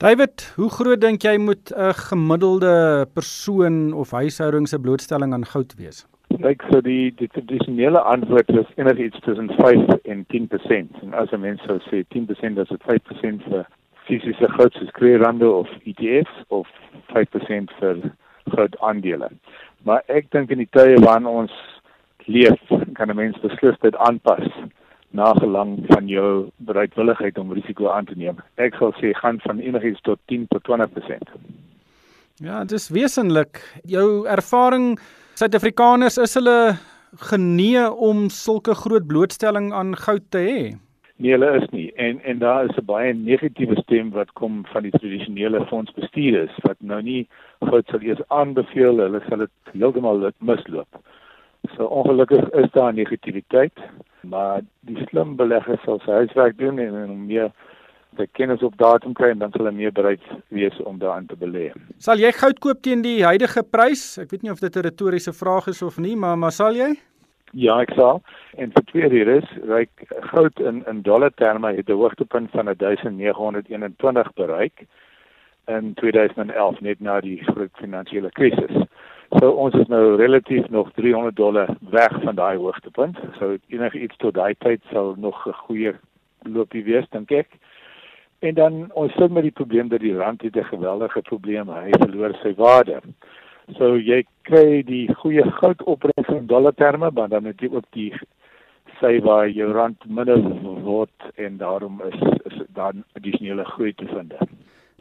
David, 0.00 0.52
hoe 0.56 0.70
groot 0.70 1.00
dink 1.00 1.22
jy 1.22 1.36
moet 1.36 1.72
'n 1.76 1.92
gemiddelde 1.92 3.06
persoon 3.12 3.92
of 3.92 4.10
huishouding 4.10 4.68
se 4.68 4.78
blootstelling 4.78 5.32
aan 5.32 5.44
goud 5.44 5.74
wees? 5.76 6.06
Kyk, 6.38 6.62
so 6.70 6.80
die 6.80 7.12
die 7.18 7.28
tradisionele 7.28 8.00
antwoord 8.00 8.48
is 8.48 8.70
enigiets 8.76 9.20
tussen 9.20 9.50
5 9.58 9.88
en 10.04 10.24
10%. 10.28 10.94
En 11.02 11.12
as 11.12 11.30
'n 11.32 11.40
mens 11.40 11.60
sou 11.66 11.78
sê 11.78 12.04
10% 12.08 12.58
is 12.58 12.68
dit 12.68 12.82
5% 12.82 13.42
vir 13.42 13.66
fisiese 14.10 14.50
goud 14.56 14.74
soos 14.74 14.90
kreerande 14.98 15.48
of 15.48 15.70
ETFs 15.86 16.42
of 16.48 16.66
5% 17.14 17.72
vir 17.78 18.02
goudaandele. 18.50 19.30
Maar 19.86 20.02
ek 20.12 20.28
dink 20.34 20.50
in 20.50 20.64
die 20.64 20.70
tye 20.74 20.98
waarin 21.04 21.30
ons 21.30 21.54
leef, 22.26 22.60
kan 22.98 23.10
'n 23.10 23.16
mens 23.16 23.38
beslis 23.40 23.78
dit 23.80 23.96
aanpas 23.96 24.46
na 25.10 25.32
gelang 25.34 25.78
van 25.90 26.06
jou 26.08 26.50
bereidwilligheid 26.58 27.38
om 27.38 27.52
risiko 27.52 27.88
aan 27.90 28.06
te 28.06 28.14
neem. 28.14 28.36
Ek 28.56 28.74
sal 28.78 28.92
sê 29.00 29.14
gaan 29.14 29.40
van 29.46 29.58
enigiets 29.58 30.00
tot 30.00 30.18
10 30.26 30.46
tot 30.50 30.62
20%. 30.62 31.34
Ja, 32.40 32.60
dit 32.60 32.72
is 32.72 32.88
wesenlik 32.88 33.60
jou 33.84 34.26
ervaring 34.26 34.98
Suid-Afrikaners 35.34 36.18
is 36.18 36.34
hulle 36.34 36.76
genee 37.30 37.90
om 37.90 38.28
sulke 38.28 38.74
groot 38.74 39.06
blootstelling 39.06 39.72
aan 39.72 39.96
goud 39.96 40.26
te 40.30 40.38
hê. 40.38 40.60
Nee, 41.20 41.34
hulle 41.34 41.50
is 41.58 41.66
nie. 41.68 41.92
En 42.00 42.20
en 42.24 42.38
daar 42.38 42.64
is 42.64 42.76
'n 42.80 42.84
baie 42.84 43.12
negatiewe 43.14 43.76
stem 43.80 44.10
wat 44.10 44.32
kom 44.32 44.64
van 44.72 44.82
die 44.82 44.90
tradisionele 44.98 45.66
fondsbestuurders 45.66 46.54
wat 46.62 46.76
nou 46.78 47.02
nie 47.02 47.28
goed 47.58 47.86
sal 47.88 48.00
eers 48.00 48.22
aanbeveel, 48.28 48.96
hulle 48.98 49.20
sal 49.28 49.38
dit 49.38 49.50
heeltemal 49.72 50.30
misloop. 50.38 50.88
So 51.76 51.84
ongelukkig 51.84 52.50
is 52.50 52.70
daar 52.70 52.94
negativiteit, 52.94 53.78
maar 54.20 54.60
die 54.80 55.06
slim 55.06 55.36
belegger 55.36 55.80
sal 55.84 56.00
sy 56.00 56.10
huiswerk 56.10 56.58
doen 56.58 56.78
en 56.78 56.94
en 56.94 57.26
meer 57.26 57.52
die 58.16 58.26
kennis 58.32 58.62
op 58.62 58.76
datum 58.76 59.12
kry 59.12 59.30
en 59.30 59.38
dan 59.38 59.52
sal 59.52 59.66
hy 59.66 59.72
meer 59.72 59.92
bereid 59.92 60.22
wees 60.48 60.80
om 60.82 60.98
daarin 60.98 61.26
te 61.26 61.36
belê. 61.36 61.70
Sal 61.98 62.18
jy 62.18 62.32
goud 62.32 62.58
koop 62.58 62.82
teen 62.82 63.02
die 63.02 63.24
huidige 63.24 63.62
prys? 63.62 64.18
Ek 64.18 64.30
weet 64.30 64.42
nie 64.42 64.50
of 64.50 64.60
dit 64.60 64.76
'n 64.76 64.88
retoriese 64.88 65.32
vraag 65.32 65.68
is 65.68 65.82
of 65.82 65.98
nie, 65.98 66.16
maar 66.16 66.38
maar 66.38 66.52
sal 66.52 66.74
jy? 66.74 66.96
Ja, 67.52 67.80
ek 67.82 67.90
sal. 67.98 68.20
En 68.62 68.70
vir 68.70 68.84
twee 68.92 69.08
redes, 69.10 69.46
ryk 69.66 70.04
goud 70.30 70.60
in 70.60 70.84
in 70.86 71.02
dollar 71.02 71.32
terme 71.34 71.74
het 71.74 71.88
'n 71.88 71.98
hoogtepunt 71.98 72.50
van 72.50 72.68
1921 72.68 74.32
bereik 74.34 74.86
in 75.66 75.94
2011 75.94 76.80
net 76.80 77.00
na 77.00 77.20
die 77.20 77.42
groot 77.44 77.70
finansiële 77.74 78.30
krisis. 78.30 78.86
So 79.38 79.50
ons 79.50 79.74
is 79.74 79.86
nou 79.86 80.16
relatief 80.16 80.68
nog 80.68 80.92
300 80.94 81.36
dollar 81.36 81.68
weg 81.90 82.22
van 82.22 82.34
daai 82.34 82.56
hoogtepunt. 82.56 83.18
So 83.38 83.56
enige 83.68 84.00
iets 84.00 84.16
tot 84.16 84.34
daai 84.34 84.54
tyd 84.58 84.80
sal 84.92 85.14
nog 85.16 85.46
'n 85.46 85.52
goeie 85.52 85.94
loopie 86.42 86.84
wees 86.84 87.08
dink 87.10 87.30
ek. 87.30 87.48
En 88.38 88.54
dan 88.54 88.92
ons 88.92 89.12
sit 89.12 89.30
met 89.30 89.42
die 89.42 89.52
probleem 89.52 89.88
dat 89.88 90.00
die 90.00 90.16
rand 90.16 90.42
het 90.42 90.56
'n 90.56 90.64
geweldige 90.64 91.20
probleem, 91.20 91.68
hy 91.68 91.90
verloor 91.90 92.34
sy 92.42 92.54
waarde. 92.54 93.00
So 93.78 93.96
jy 93.96 94.22
kry 94.48 94.82
die 94.86 95.06
goeie 95.22 95.44
goud 95.60 95.82
opbrengs 95.86 96.30
in 96.34 96.46
dollar 96.50 96.74
terme, 96.74 97.10
maar 97.14 97.28
dan 97.28 97.46
het 97.50 97.62
jy 97.62 97.70
ook 97.72 97.86
die 97.96 98.10
sy 99.00 99.16
waar 99.24 99.48
jou 99.48 99.70
rand 99.72 100.02
minder 100.06 100.40
word 100.84 101.30
en 101.36 101.56
daarom 101.60 102.02
is 102.08 102.20
is 102.50 102.58
dan 102.76 103.04
addisionele 103.16 103.64
groei 103.64 103.92
te 103.96 104.08
vind. 104.10 104.34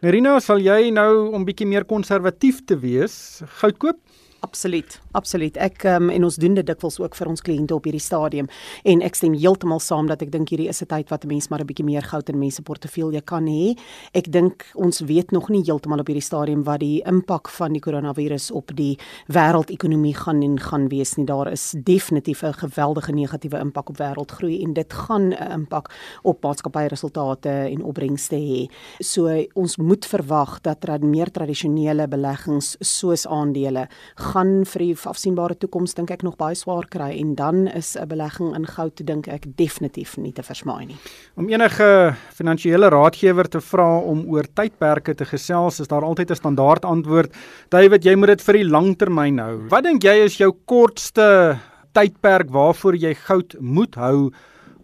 Nerina, 0.02 0.38
sal 0.40 0.62
jy 0.64 0.94
nou 0.96 1.32
om 1.36 1.44
bietjie 1.48 1.68
meer 1.68 1.84
konservatief 1.84 2.62
te 2.66 2.78
wees, 2.80 3.44
goud 3.60 3.80
koop? 3.84 4.00
Absoluut, 4.40 5.02
absoluut. 5.12 5.58
Ek 5.60 5.84
um, 5.84 6.08
en 6.10 6.24
ons 6.24 6.36
doen 6.40 6.54
dit 6.56 6.64
dikwels 6.66 6.96
ook 7.02 7.16
vir 7.18 7.28
ons 7.28 7.42
kliënte 7.44 7.76
op 7.76 7.84
hierdie 7.84 8.04
stadium 8.04 8.48
en 8.88 9.02
ek 9.04 9.18
stem 9.20 9.34
heeltemal 9.36 9.82
saam 9.84 10.08
dat 10.08 10.22
ek 10.24 10.32
dink 10.32 10.54
hierdie 10.54 10.70
is 10.72 10.80
'n 10.82 10.88
tyd 10.88 11.10
wat 11.12 11.26
'n 11.26 11.28
mens 11.28 11.50
maar 11.50 11.60
'n 11.60 11.68
bietjie 11.68 11.84
meer 11.84 12.02
goud 12.02 12.30
in 12.30 12.40
mense 12.40 12.62
portefeulje 12.62 13.22
kan 13.22 13.48
hê. 13.48 13.76
Ek 14.14 14.32
dink 14.32 14.66
ons 14.76 15.02
weet 15.02 15.32
nog 15.32 15.50
nie 15.50 15.64
heeltemal 15.64 16.00
op 16.00 16.08
hierdie 16.08 16.24
stadium 16.24 16.64
wat 16.64 16.80
die 16.80 17.02
impak 17.04 17.50
van 17.50 17.74
die 17.74 17.82
koronavirus 17.82 18.52
op 18.52 18.72
die 18.76 18.98
wêreldekonomie 19.28 20.16
gaan 20.16 20.42
en 20.42 20.58
gaan 20.60 20.88
wees 20.88 21.18
nie. 21.18 21.26
Daar 21.26 21.52
is 21.52 21.76
definitief 21.76 22.44
'n 22.44 22.54
geweldige 22.54 23.12
negatiewe 23.12 23.60
impak 23.60 23.90
op 23.90 23.98
wêreldgroei 23.98 24.64
en 24.64 24.74
dit 24.74 24.94
gaan 24.94 25.34
'n 25.34 25.52
impak 25.52 25.90
op 26.24 26.42
maatskappyresultate 26.44 27.50
en 27.50 27.84
opbrengste 27.84 28.36
hê. 28.36 28.70
So 29.02 29.28
ons 29.54 29.78
moet 29.78 30.06
verwag 30.06 30.62
dat 30.62 30.86
meer 31.02 31.30
tradisionele 31.32 32.08
beleggings 32.08 32.78
soos 32.80 33.28
aandele 33.28 33.90
gaan 34.30 34.66
vir 34.70 34.84
die 34.84 34.96
afsienbare 35.10 35.56
toekoms 35.58 35.96
dink 35.98 36.12
ek 36.14 36.24
nog 36.26 36.38
baie 36.40 36.58
swaar 36.58 36.86
kry 36.92 37.10
en 37.20 37.36
dan 37.36 37.68
is 37.68 37.96
'n 37.98 38.08
belegging 38.08 38.56
in 38.56 38.66
goud 38.66 38.96
dink 39.06 39.28
ek 39.28 39.46
definitief 39.58 40.18
nie 40.18 40.32
te 40.32 40.44
versmaai 40.44 40.86
nie. 40.86 40.98
Om 41.38 41.50
enige 41.50 42.16
finansiële 42.34 42.90
raadgewer 42.90 43.50
te 43.50 43.62
vra 43.62 44.00
om 44.00 44.26
oor 44.28 44.44
tydperke 44.44 45.16
te 45.16 45.26
gesels, 45.26 45.80
is 45.80 45.88
daar 45.88 46.04
altyd 46.04 46.32
'n 46.32 46.36
standaard 46.36 46.86
antwoord. 46.86 47.34
David, 47.70 48.04
jy 48.04 48.16
moet 48.16 48.28
dit 48.28 48.42
vir 48.42 48.54
die 48.54 48.70
langtermyn 48.70 49.40
hou. 49.40 49.68
Wat 49.70 49.84
dink 49.84 50.04
jy 50.04 50.26
is 50.26 50.38
jou 50.38 50.52
kortste 50.66 51.60
tydperk 51.94 52.50
waarvoor 52.50 52.96
jy 52.96 53.14
goud 53.14 53.56
moet 53.60 53.96
hou 53.96 54.32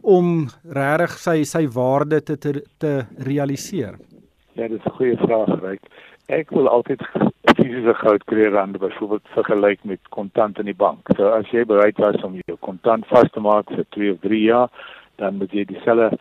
om 0.01 0.49
regtig 0.63 1.17
sy 1.17 1.43
sy 1.43 1.67
waarde 1.67 2.23
te 2.23 2.37
te, 2.37 2.63
te 2.77 3.05
realiseer? 3.17 3.97
Ja, 4.55 4.67
dit 4.67 4.79
is 4.79 4.85
'n 4.85 4.97
goeie 4.97 5.17
vraag, 5.17 5.61
Ryk. 5.61 5.81
Ek 6.27 6.49
wil 6.49 6.67
altyd 6.67 7.01
fisiese 7.57 7.93
goud 8.01 8.23
kry 8.29 8.47
rande 8.53 8.79
byvoorbeeld 8.81 9.33
vergelyk 9.33 9.83
met 9.83 9.99
kontant 10.15 10.59
in 10.59 10.69
die 10.69 10.77
bank. 10.77 11.09
So 11.17 11.31
as 11.35 11.49
jy 11.53 11.65
bereid 11.67 11.99
was 12.01 12.21
om 12.23 12.37
jou 12.45 12.57
kontant 12.65 13.07
vas 13.11 13.31
te 13.33 13.43
maak 13.43 13.71
vir 13.73 13.85
2 13.97 14.11
of 14.15 14.23
3 14.23 14.41
jaar, 14.43 14.69
dan 15.21 15.37
moet 15.39 15.53
jy 15.55 15.65
dieselfde 15.69 16.17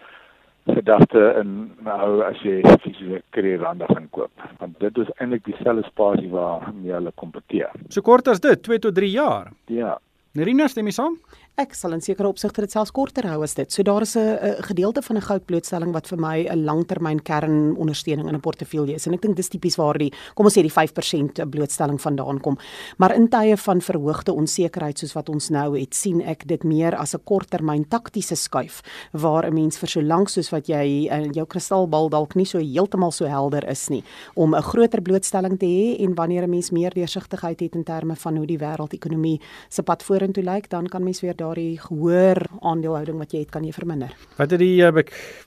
gedagte 0.64 1.22
in 1.40 1.50
hou 1.84 2.22
as 2.24 2.40
jy 2.44 2.62
fisiese 2.84 3.20
kry 3.36 3.56
rande 3.60 3.88
gaan 3.90 4.08
koop. 4.16 4.48
Want 4.62 4.78
dit 4.80 5.02
is 5.02 5.12
eintlik 5.18 5.44
dieselfde 5.48 5.84
spasie 5.90 6.30
waar 6.32 6.64
jy 6.82 6.94
hulle 6.96 7.12
kompeteer. 7.20 7.74
So 7.90 8.02
kort 8.02 8.28
as 8.32 8.40
dit, 8.40 8.62
2 8.64 8.80
tot 8.88 8.96
3 8.96 9.10
jaar. 9.12 9.52
Ja. 9.68 9.98
Nerina 10.34 10.66
stem 10.68 10.88
jy 10.90 10.96
saam? 10.96 11.18
Ek 11.54 11.70
sal 11.78 11.92
in 11.94 12.00
sekere 12.02 12.26
opsigte 12.26 12.64
dit 12.64 12.72
selfs 12.74 12.90
korter 12.90 13.28
hou 13.30 13.36
as 13.46 13.52
dit. 13.54 13.70
So 13.70 13.84
daar 13.86 14.02
is 14.02 14.16
'n 14.16 14.58
gedeelte 14.66 15.00
van 15.02 15.16
'n 15.16 15.22
goudblootstelling 15.22 15.92
wat 15.92 16.08
vir 16.08 16.18
my 16.18 16.48
'n 16.50 16.64
langtermyn 16.64 17.22
kernondersteuning 17.22 18.26
in 18.26 18.34
'n 18.34 18.40
portefeulje 18.40 18.94
is 18.94 19.06
en 19.06 19.14
ek 19.14 19.22
dink 19.22 19.36
dis 19.36 19.48
tipies 19.48 19.76
waar 19.76 19.96
die 19.96 20.12
kom 20.34 20.46
ons 20.46 20.58
sê 20.58 20.62
die 20.62 20.72
5% 20.72 21.48
blootstelling 21.48 22.00
vandaan 22.00 22.40
kom. 22.40 22.58
Maar 22.98 23.14
in 23.14 23.28
tye 23.28 23.56
van 23.56 23.80
verhoogde 23.80 24.32
onsekerheid 24.32 24.98
soos 24.98 25.12
wat 25.12 25.28
ons 25.28 25.50
nou 25.50 25.78
het, 25.78 25.94
sien 25.94 26.20
ek 26.22 26.44
dit 26.44 26.64
meer 26.64 26.96
as 26.96 27.14
'n 27.14 27.22
korttermyn 27.24 27.88
taktiese 27.88 28.34
skuif 28.34 28.82
waar 29.12 29.46
'n 29.46 29.54
mens 29.54 29.78
vir 29.78 29.88
so 29.88 30.02
lank 30.02 30.28
soos 30.28 30.50
wat 30.50 30.66
jy 30.66 31.08
in 31.08 31.32
jou 31.32 31.46
kristalbal 31.46 32.08
dalk 32.08 32.34
nie 32.34 32.46
so 32.46 32.58
heeltemal 32.58 33.12
so 33.12 33.26
helder 33.26 33.64
is 33.70 33.88
nie 33.90 34.02
om 34.34 34.54
'n 34.56 34.62
groter 34.62 35.00
blootstelling 35.00 35.56
te 35.56 35.66
hê 35.66 36.00
en 36.02 36.14
wanneer 36.16 36.42
'n 36.42 36.50
mens 36.50 36.72
meer 36.72 36.90
deursigtigheid 36.90 37.60
het 37.60 37.74
in 37.76 37.84
terme 37.84 38.16
van 38.16 38.36
hoe 38.36 38.46
die 38.46 38.58
wêreldekonomie 38.58 39.40
se 39.68 39.82
pad 39.82 40.02
vorentoe 40.02 40.42
lyk, 40.42 40.68
dan 40.68 40.88
kan 40.88 41.04
mens 41.04 41.20
weer 41.20 41.43
daardie 41.44 41.76
gehoor 41.80 42.40
aandelehouding 42.60 43.20
wat 43.20 43.36
jy 43.36 43.44
het 43.44 43.52
kan 43.54 43.66
jy 43.66 43.74
verminder. 43.76 44.16
Wat 44.38 44.50
het 44.50 44.62
die 44.62 44.80
uh, 44.82 44.90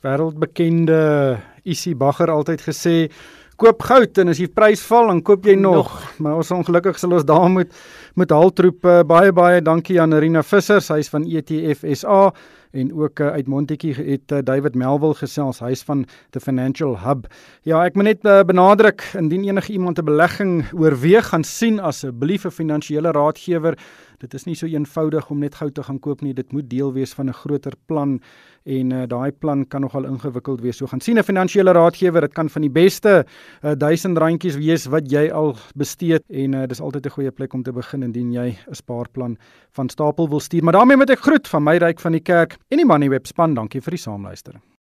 wêreldbekende 0.06 1.02
Isi 1.68 1.96
Bagger 1.98 2.32
altyd 2.32 2.64
gesê? 2.70 2.96
Koop 3.58 3.82
goud 3.90 4.20
en 4.22 4.30
as 4.30 4.38
die 4.38 4.52
prys 4.54 4.84
val 4.86 5.08
dan 5.10 5.24
koop 5.26 5.48
jy 5.50 5.56
nog. 5.58 5.88
nog. 5.90 6.20
Maar 6.22 6.36
ons 6.44 6.52
ongelukkig 6.54 7.00
sal 7.02 7.16
ons 7.18 7.26
daar 7.26 7.48
moet 7.50 7.72
met 8.14 8.30
haltroep 8.30 8.86
uh, 8.86 9.00
baie 9.02 9.34
baie 9.34 9.64
dankie 9.66 9.98
aan 10.02 10.14
Rina 10.14 10.44
Visser, 10.46 10.78
sy 10.82 11.00
is 11.02 11.10
van 11.10 11.26
ETF 11.26 11.82
SA 11.98 12.20
en 12.78 12.92
ook 12.94 13.24
uh, 13.26 13.32
uit 13.34 13.50
Montetjie 13.50 13.96
het 13.98 14.30
uh, 14.36 14.44
David 14.46 14.76
Melville 14.78 15.18
gesels, 15.18 15.64
hy's 15.66 15.82
van 15.88 16.06
the 16.36 16.42
Financial 16.44 16.94
Hub. 17.02 17.26
Ja, 17.66 17.82
ek 17.82 17.98
moet 17.98 18.12
net 18.12 18.30
uh, 18.30 18.44
benadruk 18.46 19.02
indien 19.18 19.48
enige 19.50 19.74
iemand 19.74 19.98
'n 19.98 20.06
belegging 20.06 20.68
oorweeg 20.78 21.34
gaan 21.34 21.44
sien 21.44 21.80
asseblief 21.80 22.46
'n 22.46 22.54
finansiële 22.54 23.12
raadgewer 23.12 23.74
dit 24.22 24.34
is 24.34 24.48
nie 24.48 24.56
so 24.58 24.66
eenvoudig 24.70 25.30
om 25.30 25.42
net 25.44 25.58
goud 25.60 25.76
te 25.78 25.84
gaan 25.86 26.00
koop 26.02 26.24
nie. 26.26 26.34
Dit 26.34 26.52
moet 26.56 26.70
deel 26.70 26.94
wees 26.94 27.14
van 27.14 27.30
'n 27.30 27.34
groter 27.34 27.74
plan 27.86 28.20
en 28.68 28.92
uh, 28.92 29.04
daai 29.10 29.32
plan 29.32 29.64
kan 29.72 29.82
nogal 29.82 30.06
ingewikkeld 30.10 30.62
wees. 30.62 30.78
So 30.78 30.88
gaan 30.88 31.02
sien 31.02 31.18
'n 31.18 31.24
finansiële 31.24 31.72
raadgewer, 31.72 32.22
dit 32.22 32.34
kan 32.34 32.50
van 32.50 32.62
die 32.62 32.72
beste 32.72 33.26
uh, 33.64 33.72
1000 33.72 34.18
randjies 34.18 34.58
wees 34.58 34.86
wat 34.86 35.12
jy 35.12 35.32
al 35.32 35.56
bestee 35.76 36.20
en 36.30 36.54
uh, 36.54 36.66
dis 36.68 36.82
altyd 36.82 37.06
'n 37.06 37.10
goeie 37.10 37.32
plek 37.32 37.54
om 37.54 37.64
te 37.64 37.72
begin 37.72 38.04
indien 38.04 38.32
jy 38.32 38.58
'n 38.70 38.76
spaarplan 38.76 39.38
van 39.72 39.90
stapel 39.90 40.30
wil 40.30 40.40
stuur. 40.40 40.64
Maar 40.64 40.74
daarmee 40.74 40.98
moet 40.98 41.10
ek 41.10 41.20
groet 41.20 41.48
van 41.48 41.64
my 41.64 41.78
ryk 41.78 42.00
van 42.00 42.12
die 42.12 42.24
kerk 42.24 42.58
en 42.70 42.78
die 42.78 42.86
Moneyweb 42.86 43.28
span. 43.28 43.54
Dankie 43.54 43.82
vir 43.82 43.92
die 43.92 44.00
saamluister. 44.00 44.77